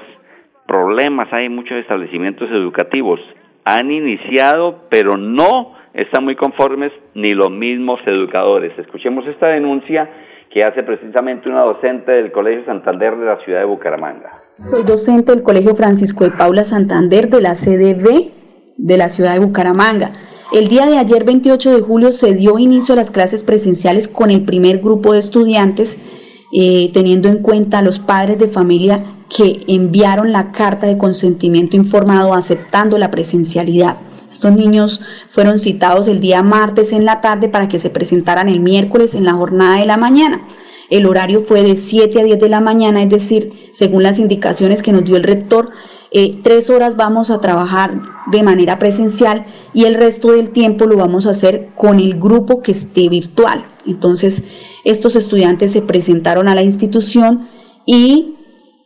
problemas, 0.70 1.28
hay 1.34 1.50
muchos 1.50 1.78
establecimientos 1.78 2.48
educativos. 2.52 3.20
Han 3.66 3.92
iniciado, 3.92 4.86
pero 4.90 5.18
no 5.18 5.74
están 5.94 6.24
muy 6.24 6.36
conformes 6.36 6.92
ni 7.16 7.34
los 7.34 7.50
mismos 7.50 8.00
educadores. 8.06 8.78
Escuchemos 8.78 9.26
esta 9.26 9.48
denuncia 9.48 10.08
que 10.52 10.62
hace 10.62 10.84
precisamente 10.84 11.50
una 11.50 11.62
docente 11.62 12.12
del 12.12 12.32
Colegio 12.32 12.66
Santander 12.66 13.18
de 13.18 13.26
la 13.26 13.38
ciudad 13.44 13.60
de 13.60 13.66
Bucaramanga. 13.66 14.30
Soy 14.60 14.84
docente 14.84 15.32
del 15.32 15.44
Colegio 15.44 15.76
Francisco 15.76 16.24
de 16.24 16.32
Paula 16.32 16.64
Santander 16.64 17.30
de 17.30 17.42
la 17.42 17.54
CDB 17.54 18.32
de 18.78 18.98
la 18.98 19.10
ciudad 19.10 19.34
de 19.34 19.40
Bucaramanga. 19.40 20.12
El 20.52 20.68
día 20.68 20.86
de 20.86 20.98
ayer, 20.98 21.24
28 21.24 21.76
de 21.76 21.82
julio, 21.82 22.12
se 22.12 22.34
dio 22.36 22.58
inicio 22.58 22.94
a 22.94 22.98
las 22.98 23.12
clases 23.12 23.44
presenciales 23.44 24.08
con 24.08 24.30
el 24.32 24.46
primer 24.46 24.80
grupo 24.80 25.14
de 25.14 25.20
estudiantes, 25.20 26.48
eh, 26.54 26.92
teniendo 26.94 27.28
en 27.28 27.42
cuenta 27.44 27.80
a 27.80 27.84
los 27.84 28.00
padres 28.00 28.40
de 28.40 28.48
familia 28.48 29.04
que 29.30 29.64
enviaron 29.68 30.32
la 30.32 30.52
carta 30.52 30.88
de 30.88 30.98
consentimiento 30.98 31.78
informado 31.78 32.34
aceptando 32.34 32.98
la 32.98 33.12
presencialidad. 33.12 33.98
Estos 34.30 34.52
niños 34.52 35.02
fueron 35.30 35.58
citados 35.58 36.08
el 36.08 36.20
día 36.20 36.44
martes 36.44 36.94
en 36.94 37.06
la 37.06 37.22
tarde 37.22 37.50
para 37.50 37.68
que 37.68 37.80
se 37.80 37.90
presentaran 37.90 38.48
el 38.48 38.60
miércoles 38.60 39.16
en 39.16 39.26
la 39.26 39.34
jornada 39.34 39.80
de 39.80 39.86
la 39.86 39.98
mañana. 39.98 40.46
El 40.90 41.06
horario 41.06 41.44
fue 41.44 41.64
de 41.64 41.76
7 41.76 42.20
a 42.20 42.24
10 42.24 42.40
de 42.40 42.50
la 42.50 42.60
mañana, 42.60 43.02
es 43.04 43.10
decir, 43.10 43.52
según 43.74 44.04
las 44.04 44.18
indicaciones 44.20 44.82
que 44.82 44.92
nos 44.92 45.04
dio 45.04 45.18
el 45.18 45.24
rector, 45.24 45.70
eh, 46.12 46.40
tres 46.44 46.72
horas 46.72 46.96
vamos 46.96 47.30
a 47.30 47.40
trabajar 47.40 48.02
de 48.32 48.42
manera 48.42 48.80
presencial 48.80 49.46
y 49.76 49.86
el 49.86 49.94
resto 49.94 50.32
del 50.32 50.50
tiempo 50.50 50.88
lo 50.88 50.98
vamos 50.98 51.28
a 51.28 51.32
hacer 51.32 51.70
con 51.76 52.00
el 52.00 52.20
grupo 52.20 52.64
que 52.64 52.72
esté 52.72 53.08
virtual. 53.10 53.66
Entonces, 53.86 54.44
estos 54.84 55.16
estudiantes 55.16 55.72
se 55.72 55.84
presentaron 55.84 56.48
a 56.48 56.56
la 56.56 56.64
institución 56.64 57.48
y 57.86 58.39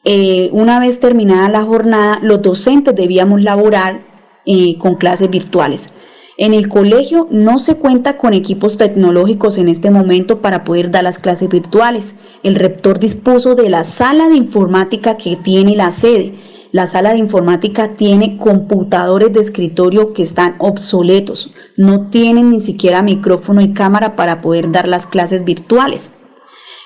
eh, 0.06 0.50
una 0.52 0.80
vez 0.80 1.00
terminada 1.00 1.48
la 1.50 1.64
jornada, 1.64 2.20
los 2.22 2.42
docentes 2.42 2.96
debíamos 2.96 3.42
laborar 3.42 4.02
eh, 4.46 4.78
con 4.78 4.96
clases 4.96 5.30
virtuales. 5.30 5.92
En 6.36 6.54
el 6.54 6.68
colegio 6.68 7.28
no 7.30 7.60
se 7.60 7.76
cuenta 7.76 8.18
con 8.18 8.34
equipos 8.34 8.78
tecnológicos 8.78 9.58
en 9.60 9.70
este 9.70 9.92
momento 9.92 10.42
para 10.42 10.64
poder 10.64 10.90
dar 10.90 11.04
las 11.04 11.20
clases 11.20 11.48
virtuales. 11.48 12.16
El 12.42 12.56
rector 12.56 13.00
dispuso 13.00 13.54
de 13.54 13.70
la 13.70 13.84
sala 13.84 14.28
de 14.28 14.36
informática 14.36 15.16
que 15.16 15.36
tiene 15.36 15.76
la 15.76 15.92
sede. 15.92 16.34
La 16.72 16.88
sala 16.88 17.12
de 17.12 17.20
informática 17.20 17.96
tiene 17.96 18.38
computadores 18.38 19.32
de 19.32 19.42
escritorio 19.42 20.14
que 20.14 20.24
están 20.24 20.56
obsoletos. 20.58 21.54
No 21.78 22.10
tienen 22.10 22.50
ni 22.50 22.62
siquiera 22.62 23.04
micrófono 23.04 23.62
y 23.62 23.74
cámara 23.74 24.16
para 24.16 24.42
poder 24.42 24.72
dar 24.72 24.88
las 24.88 25.06
clases 25.06 25.46
virtuales. 25.46 26.14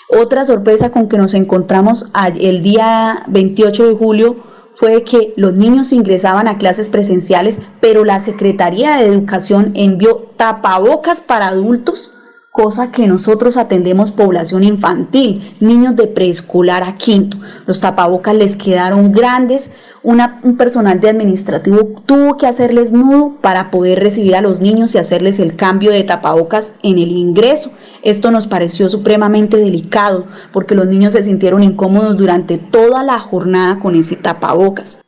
Otra 0.10 0.46
sorpresa 0.46 0.90
con 0.90 1.10
que 1.10 1.18
nos 1.18 1.34
encontramos 1.34 2.12
el 2.40 2.62
día 2.64 3.26
28 3.28 3.88
de 3.90 3.96
julio 3.96 4.38
fue 4.74 5.04
que 5.04 5.34
los 5.36 5.54
niños 5.54 5.92
ingresaban 5.92 6.48
a 6.48 6.58
clases 6.58 6.90
presenciales, 6.90 7.60
pero 7.82 8.06
la 8.06 8.20
Secretaría 8.20 8.98
de 8.98 9.08
Educación 9.08 9.72
envió 9.76 10.28
tapabocas 10.38 11.20
para 11.20 11.48
adultos, 11.48 12.17
cosa 12.58 12.90
que 12.92 13.06
nosotros 13.06 13.56
atendemos 13.56 14.10
población 14.10 14.64
infantil, 14.64 15.56
niños 15.60 15.96
de 15.96 16.08
preescolar 16.08 16.82
a 16.82 16.96
quinto. 16.96 17.38
Los 17.68 17.82
tapabocas 17.82 18.34
les 18.36 18.58
quedaron 18.58 19.12
grandes, 19.12 19.74
un 20.02 20.58
personal 20.58 21.00
de 21.00 21.10
administrativo 21.10 21.86
tuvo 22.08 22.36
que 22.38 22.48
hacerles 22.48 22.92
nudo 22.92 23.36
para 23.42 23.70
poder 23.70 24.00
recibir 24.00 24.36
a 24.36 24.42
los 24.42 24.60
niños 24.60 24.96
y 24.96 24.98
hacerles 24.98 25.38
el 25.40 25.56
cambio 25.56 25.92
de 25.92 26.04
tapabocas 26.04 26.80
en 26.82 26.98
el 26.98 27.12
ingreso. 27.12 27.74
Esto 28.02 28.32
nos 28.32 28.48
pareció 28.48 28.90
supremamente 28.90 29.58
delicado 29.58 30.26
porque 30.52 30.74
los 30.74 30.88
niños 30.88 31.14
se 31.14 31.22
sintieron 31.22 31.62
incómodos 31.62 32.18
durante 32.18 32.58
toda 32.58 33.04
la 33.04 33.20
jornada 33.20 33.78
con 33.78 33.96
ese 33.96 34.16
tapabocas. 34.16 35.02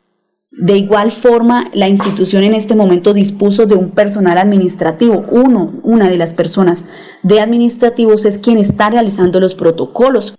De 0.52 0.78
igual 0.78 1.12
forma, 1.12 1.70
la 1.74 1.88
institución 1.88 2.44
en 2.44 2.56
este 2.56 2.74
momento 2.74 3.14
dispuso 3.14 3.68
de 3.68 3.76
un 3.76 3.92
personal 3.92 4.38
administrativo. 4.40 5.26
Uno, 5.30 5.80
una 5.84 6.10
de 6.10 6.18
las 6.18 6.34
personas 6.34 6.86
de 7.22 7.40
administrativos 7.40 8.26
es 8.26 8.40
quien 8.40 8.58
está 8.58 8.90
realizando 8.90 9.40
los 9.40 9.54
protocolos. 9.54 10.36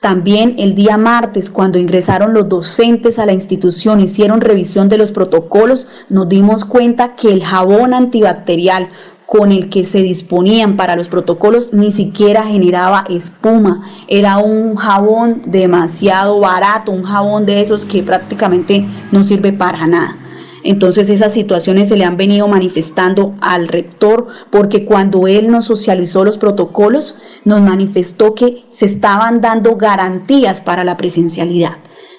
También 0.00 0.56
el 0.58 0.74
día 0.74 0.98
martes, 0.98 1.48
cuando 1.48 1.78
ingresaron 1.78 2.34
los 2.34 2.46
docentes 2.46 3.18
a 3.18 3.24
la 3.24 3.32
institución, 3.32 4.02
hicieron 4.02 4.42
revisión 4.42 4.90
de 4.90 4.98
los 4.98 5.12
protocolos, 5.12 5.86
nos 6.10 6.28
dimos 6.28 6.66
cuenta 6.66 7.16
que 7.16 7.32
el 7.32 7.42
jabón 7.42 7.94
antibacterial 7.94 8.90
con 9.26 9.52
el 9.52 9.70
que 9.70 9.84
se 9.84 10.02
disponían 10.02 10.76
para 10.76 10.96
los 10.96 11.08
protocolos 11.08 11.72
ni 11.72 11.92
siquiera 11.92 12.44
generaba 12.44 13.04
espuma. 13.08 13.82
Era 14.08 14.38
un 14.38 14.76
jabón 14.76 15.42
demasiado 15.46 16.40
barato, 16.40 16.92
un 16.92 17.04
jabón 17.04 17.46
de 17.46 17.60
esos 17.60 17.84
que 17.84 18.02
prácticamente 18.02 18.86
no 19.12 19.24
sirve 19.24 19.52
para 19.52 19.86
nada. 19.86 20.18
Entonces 20.64 21.10
esas 21.10 21.34
situaciones 21.34 21.88
se 21.88 21.96
le 21.96 22.04
han 22.04 22.16
venido 22.16 22.48
manifestando 22.48 23.34
al 23.42 23.68
rector 23.68 24.28
porque 24.50 24.86
cuando 24.86 25.26
él 25.28 25.48
nos 25.48 25.66
socializó 25.66 26.24
los 26.24 26.38
protocolos, 26.38 27.16
nos 27.44 27.60
manifestó 27.60 28.34
que 28.34 28.64
se 28.70 28.86
estaban 28.86 29.42
dando 29.42 29.76
garantías 29.76 30.62
para 30.62 30.82
la 30.82 30.96
presencialidad. 30.96 31.76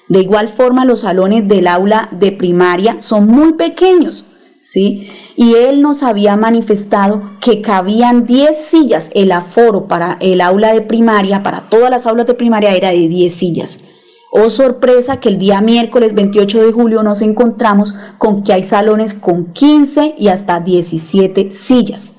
De 0.08 0.20
igual 0.20 0.46
forma, 0.46 0.84
los 0.84 1.00
salones 1.00 1.48
del 1.48 1.66
aula 1.66 2.08
de 2.12 2.30
primaria 2.30 3.00
son 3.00 3.26
muy 3.26 3.54
pequeños, 3.54 4.26
¿sí? 4.66 5.08
Y 5.36 5.54
él 5.54 5.80
nos 5.80 6.02
había 6.02 6.36
manifestado 6.36 7.22
que 7.40 7.62
cabían 7.62 8.26
10 8.26 8.56
sillas, 8.56 9.10
el 9.14 9.30
aforo 9.30 9.86
para 9.86 10.18
el 10.20 10.40
aula 10.40 10.72
de 10.72 10.82
primaria, 10.82 11.44
para 11.44 11.68
todas 11.70 11.88
las 11.88 12.04
aulas 12.06 12.26
de 12.26 12.34
primaria 12.34 12.74
era 12.74 12.90
de 12.90 13.06
10 13.08 13.32
sillas. 13.32 13.78
Oh 14.32 14.50
sorpresa 14.50 15.20
que 15.20 15.28
el 15.28 15.38
día 15.38 15.60
miércoles 15.60 16.14
28 16.14 16.64
de 16.64 16.72
julio 16.72 17.04
nos 17.04 17.22
encontramos 17.22 17.94
con 18.18 18.42
que 18.42 18.52
hay 18.52 18.64
salones 18.64 19.14
con 19.14 19.52
15 19.52 20.16
y 20.18 20.28
hasta 20.28 20.58
17 20.58 21.52
sillas. 21.52 22.16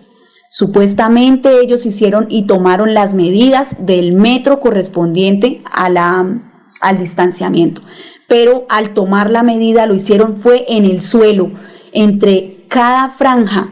Supuestamente 0.50 1.60
ellos 1.62 1.86
hicieron 1.86 2.28
y 2.30 2.44
tomaron 2.44 2.94
las 2.94 3.14
medidas 3.14 3.86
del 3.86 4.14
metro 4.14 4.62
correspondiente 4.62 5.62
a 5.70 5.90
la, 5.90 6.40
al 6.80 6.98
distanciamiento, 6.98 7.82
pero 8.30 8.66
al 8.70 8.94
tomar 8.94 9.30
la 9.30 9.44
medida 9.44 9.86
lo 9.86 9.94
hicieron 9.94 10.38
fue 10.38 10.64
en 10.70 10.86
el 10.86 11.02
suelo, 11.02 11.52
entre 11.92 12.66
cada 12.68 13.10
franja 13.10 13.70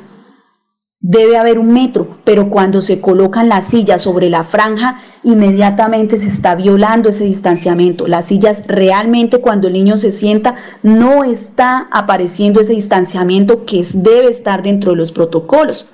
debe 1.08 1.38
haber 1.38 1.60
un 1.60 1.72
metro, 1.72 2.18
pero 2.24 2.50
cuando 2.50 2.82
se 2.82 3.00
colocan 3.00 3.48
las 3.48 3.68
sillas 3.68 4.02
sobre 4.02 4.28
la 4.28 4.44
franja, 4.44 5.02
inmediatamente 5.24 6.18
se 6.18 6.30
está 6.30 6.56
violando 6.56 7.10
ese 7.10 7.26
distanciamiento. 7.26 8.08
Las 8.08 8.26
sillas 8.26 8.64
realmente 8.66 9.40
cuando 9.40 9.68
el 9.68 9.74
niño 9.74 9.98
se 9.98 10.12
sienta 10.12 10.56
no 10.82 11.24
está 11.24 11.88
apareciendo 11.92 12.60
ese 12.60 12.74
distanciamiento 12.74 13.66
que 13.66 13.86
debe 13.94 14.30
estar 14.30 14.64
dentro 14.64 14.92
de 14.92 14.98
los 14.98 15.12
protocolos. 15.12 15.88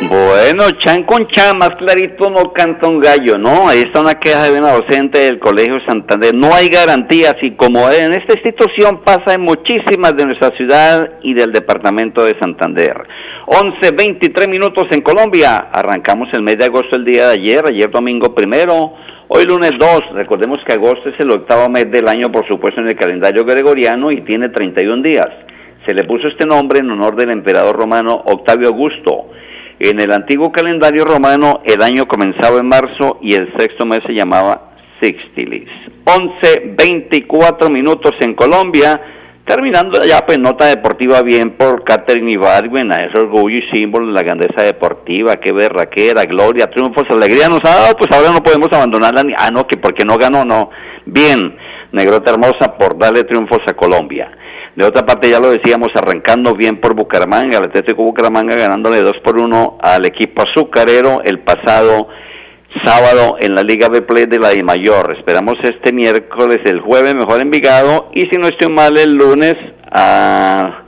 Bueno, 0.00 0.64
chan 0.84 1.04
con 1.04 1.26
chan, 1.28 1.58
más 1.58 1.70
clarito 1.76 2.28
no 2.30 2.52
canta 2.52 2.88
un 2.88 2.98
gallo, 2.98 3.38
¿no? 3.38 3.68
Ahí 3.68 3.80
está 3.80 4.00
una 4.00 4.14
queja 4.14 4.50
de 4.50 4.58
una 4.58 4.72
docente 4.72 5.20
del 5.20 5.38
Colegio 5.38 5.78
Santander. 5.86 6.34
No 6.34 6.52
hay 6.54 6.68
garantías 6.68 7.36
y 7.42 7.52
como 7.52 7.88
en 7.90 8.12
esta 8.14 8.34
institución 8.34 9.02
pasa 9.04 9.34
en 9.34 9.42
muchísimas 9.42 10.16
de 10.16 10.26
nuestra 10.26 10.48
ciudad 10.56 11.18
y 11.22 11.34
del 11.34 11.52
departamento 11.52 12.24
de 12.24 12.36
Santander. 12.40 12.94
11, 13.46 13.92
23 13.96 14.48
minutos 14.48 14.86
en 14.90 15.02
Colombia. 15.02 15.68
Arrancamos 15.72 16.28
el 16.32 16.42
mes 16.42 16.56
de 16.58 16.64
agosto 16.64 16.96
el 16.96 17.04
día 17.04 17.28
de 17.28 17.34
ayer, 17.34 17.64
ayer 17.66 17.90
domingo 17.90 18.34
primero, 18.34 18.94
hoy 19.28 19.44
lunes 19.44 19.72
2. 19.78 20.14
Recordemos 20.14 20.58
que 20.66 20.72
agosto 20.72 21.10
es 21.10 21.20
el 21.20 21.30
octavo 21.30 21.68
mes 21.68 21.90
del 21.90 22.08
año, 22.08 22.32
por 22.32 22.46
supuesto, 22.48 22.80
en 22.80 22.88
el 22.88 22.96
calendario 22.96 23.44
gregoriano 23.44 24.10
y 24.10 24.22
tiene 24.22 24.48
31 24.48 25.02
días. 25.02 25.28
Se 25.86 25.94
le 25.94 26.04
puso 26.04 26.28
este 26.28 26.46
nombre 26.46 26.80
en 26.80 26.90
honor 26.90 27.14
del 27.14 27.30
emperador 27.30 27.76
romano 27.76 28.14
Octavio 28.26 28.68
Augusto. 28.68 29.30
En 29.84 30.00
el 30.00 30.12
antiguo 30.12 30.52
calendario 30.52 31.04
romano 31.04 31.60
el 31.64 31.82
año 31.82 32.06
comenzaba 32.06 32.60
en 32.60 32.68
marzo 32.68 33.18
y 33.20 33.34
el 33.34 33.52
sexto 33.58 33.84
mes 33.84 33.98
se 34.06 34.12
llamaba 34.12 34.74
Sixtilis. 35.00 35.68
11, 36.04 36.76
24 36.78 37.68
minutos 37.68 38.12
en 38.20 38.34
Colombia. 38.34 39.00
Terminando 39.44 40.04
ya, 40.04 40.24
pues 40.24 40.38
nota 40.38 40.66
deportiva 40.66 41.22
bien 41.22 41.56
por 41.56 41.82
Catherine 41.82 42.30
Ibargüen, 42.30 42.92
a 42.92 43.06
ese 43.06 43.18
orgullo 43.18 43.58
y 43.58 43.68
símbolo 43.72 44.06
de 44.06 44.12
la 44.12 44.22
grandeza 44.22 44.62
deportiva, 44.62 45.34
qué 45.38 45.52
berraquera, 45.52 46.26
gloria, 46.26 46.70
triunfos, 46.70 47.10
alegría 47.10 47.48
nos 47.48 47.58
ha 47.64 47.80
dado, 47.80 47.96
pues 47.96 48.08
ahora 48.12 48.30
no 48.32 48.40
podemos 48.40 48.68
abandonarla, 48.70 49.24
ni, 49.24 49.34
ah, 49.36 49.50
no, 49.52 49.66
que 49.66 49.78
porque 49.78 50.04
no 50.04 50.16
ganó, 50.16 50.44
no. 50.44 50.70
Bien, 51.06 51.56
Negrota 51.90 52.30
Hermosa 52.30 52.78
por 52.78 52.96
darle 52.96 53.24
triunfos 53.24 53.58
a 53.66 53.74
Colombia. 53.74 54.30
De 54.74 54.86
otra 54.86 55.04
parte, 55.04 55.28
ya 55.28 55.38
lo 55.38 55.50
decíamos, 55.50 55.88
arrancando 55.94 56.54
bien 56.54 56.80
por 56.80 56.94
Bucaramanga, 56.94 57.58
el 57.58 57.64
Atlético 57.64 58.04
Bucaramanga 58.04 58.56
ganándole 58.56 59.02
2 59.02 59.12
por 59.22 59.38
1 59.38 59.78
al 59.82 60.06
equipo 60.06 60.42
azucarero 60.42 61.20
el 61.24 61.40
pasado 61.40 62.08
sábado 62.82 63.36
en 63.38 63.54
la 63.54 63.62
Liga 63.62 63.88
B 63.88 64.00
Play 64.00 64.24
de 64.24 64.38
la 64.38 64.54
I 64.54 64.62
Mayor. 64.62 65.14
Esperamos 65.18 65.56
este 65.62 65.92
miércoles, 65.92 66.60
el 66.64 66.80
jueves, 66.80 67.14
mejor 67.14 67.42
Envigado, 67.42 68.10
y 68.14 68.22
si 68.22 68.38
no 68.40 68.48
estoy 68.48 68.72
mal, 68.72 68.96
el 68.96 69.14
lunes 69.14 69.56
a 69.90 70.84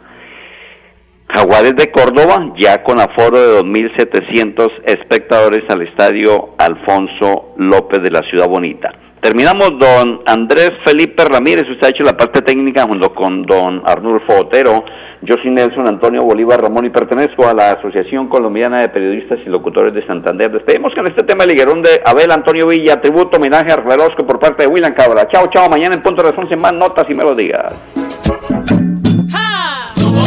Jaguares 1.29 1.77
de 1.77 1.91
Córdoba, 1.91 2.55
ya 2.59 2.83
con 2.83 2.99
aforo 3.01 3.39
de 3.39 3.61
2.700 3.61 4.71
espectadores 4.87 5.63
al 5.69 5.83
estadio 5.83 6.55
Alfonso 6.57 7.55
López 7.59 8.03
de 8.03 8.11
la 8.11 8.21
Ciudad 8.31 8.49
Bonita. 8.49 9.04
Terminamos 9.25 9.79
don 9.81 10.21
Andrés 10.27 10.73
Felipe 10.85 11.25
Ramírez, 11.25 11.65
usted 11.71 11.87
ha 11.87 11.89
hecho 11.89 12.05
la 12.05 12.15
parte 12.15 12.43
técnica 12.43 12.83
junto 12.83 13.15
con 13.15 13.41
don 13.45 13.83
Arnulfo 13.87 14.41
Otero. 14.41 14.85
Yo 15.23 15.37
soy 15.41 15.51
Nelson 15.51 15.89
Antonio 15.89 16.21
Bolívar 16.21 16.61
Ramón 16.61 16.85
y 16.85 16.91
pertenezco 16.91 17.49
a 17.49 17.55
la 17.55 17.71
Asociación 17.71 18.29
Colombiana 18.29 18.83
de 18.83 18.91
Periodistas 18.91 19.39
y 19.47 19.49
Locutores 19.49 19.95
de 19.95 20.07
Santander. 20.07 20.53
Despedimos 20.53 20.93
con 20.95 21.07
este 21.07 21.23
tema 21.23 21.47
liguerón 21.47 21.81
de 21.81 22.03
Abel 22.05 22.31
Antonio 22.31 22.67
Villa, 22.67 23.01
tributo, 23.01 23.39
homenaje 23.39 23.73
a 23.73 23.77
Relosco 23.77 24.27
por 24.27 24.39
parte 24.39 24.65
de 24.65 24.69
William 24.69 24.93
Cabra. 24.93 25.27
Chao, 25.33 25.47
chao, 25.51 25.71
mañana 25.71 25.95
en 25.95 26.03
punto 26.03 26.23
de 26.23 26.31
las 26.31 26.59
más 26.59 26.75
notas 26.75 27.07
y 27.09 27.15
melodías. 27.15 27.83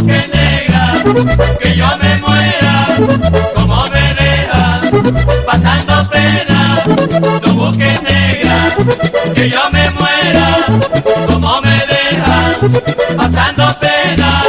Negra, 0.07 0.93
que 1.61 1.75
yo 1.75 1.85
me 2.01 2.19
muera, 2.19 2.87
como 3.55 3.83
pasando 5.45 5.93
pena, 6.11 6.73
tu 7.41 7.71
que 7.77 7.93
negra, 8.03 8.46
que 9.33 9.49
yo 9.49 9.61
me 9.71 9.89
muera, 9.91 10.65
como 11.31 11.61
me 11.61 11.77
deja, 11.85 13.15
pasando 13.15 13.67
pena. 13.79 14.43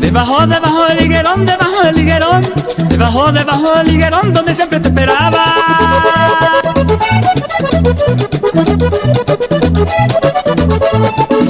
Debajo, 0.00 0.46
debajo 0.46 0.84
del 0.86 1.02
higuerón, 1.04 1.46
debajo 1.46 1.82
del 1.82 1.98
higuerón, 1.98 2.52
debajo, 2.88 3.32
debajo 3.32 3.72
del 3.78 3.94
higuerón, 3.94 4.32
donde 4.32 4.54
siempre 4.54 4.80
te 4.80 4.88
esperaba. 4.88 5.44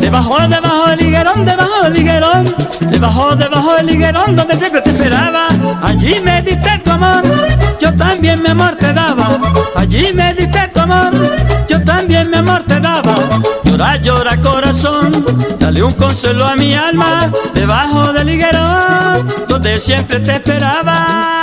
Debajo, 0.01 0.37
debajo 0.49 0.89
del 0.89 1.03
higuerón, 1.03 1.45
debajo 1.45 1.83
del 1.85 1.97
higuerón, 1.97 2.55
debajo, 2.91 3.37
debajo 3.37 3.75
del 3.75 3.91
higuerón, 3.91 4.37
donde 4.37 4.55
siempre 4.57 4.81
te 4.83 4.91
esperaba. 4.91 5.49
Allí 5.83 6.21
me 6.25 6.43
diste 6.43 6.81
tu 6.85 6.91
amor, 6.91 7.23
yo 7.81 7.95
también 7.97 8.43
mi 8.43 8.51
amor 8.51 8.77
te 8.77 8.93
daba. 8.93 9.39
Allí 9.77 10.13
me 10.15 10.35
diste 10.35 10.69
tu 10.75 10.81
amor, 10.81 11.13
yo 11.69 11.83
también 11.83 12.31
mi 12.31 12.37
amor 12.37 12.63
te 12.67 12.79
daba. 12.79 13.15
Llora, 13.65 13.97
llora 13.97 14.37
corazón, 14.37 15.25
dale 15.59 15.83
un 15.83 15.93
consuelo 15.95 16.47
a 16.47 16.55
mi 16.55 16.75
alma, 16.75 17.31
debajo 17.55 18.13
del 18.13 18.29
higuerón, 18.35 19.27
donde 19.49 19.79
siempre 19.79 20.21
te 20.21 20.33
esperaba. 20.33 21.43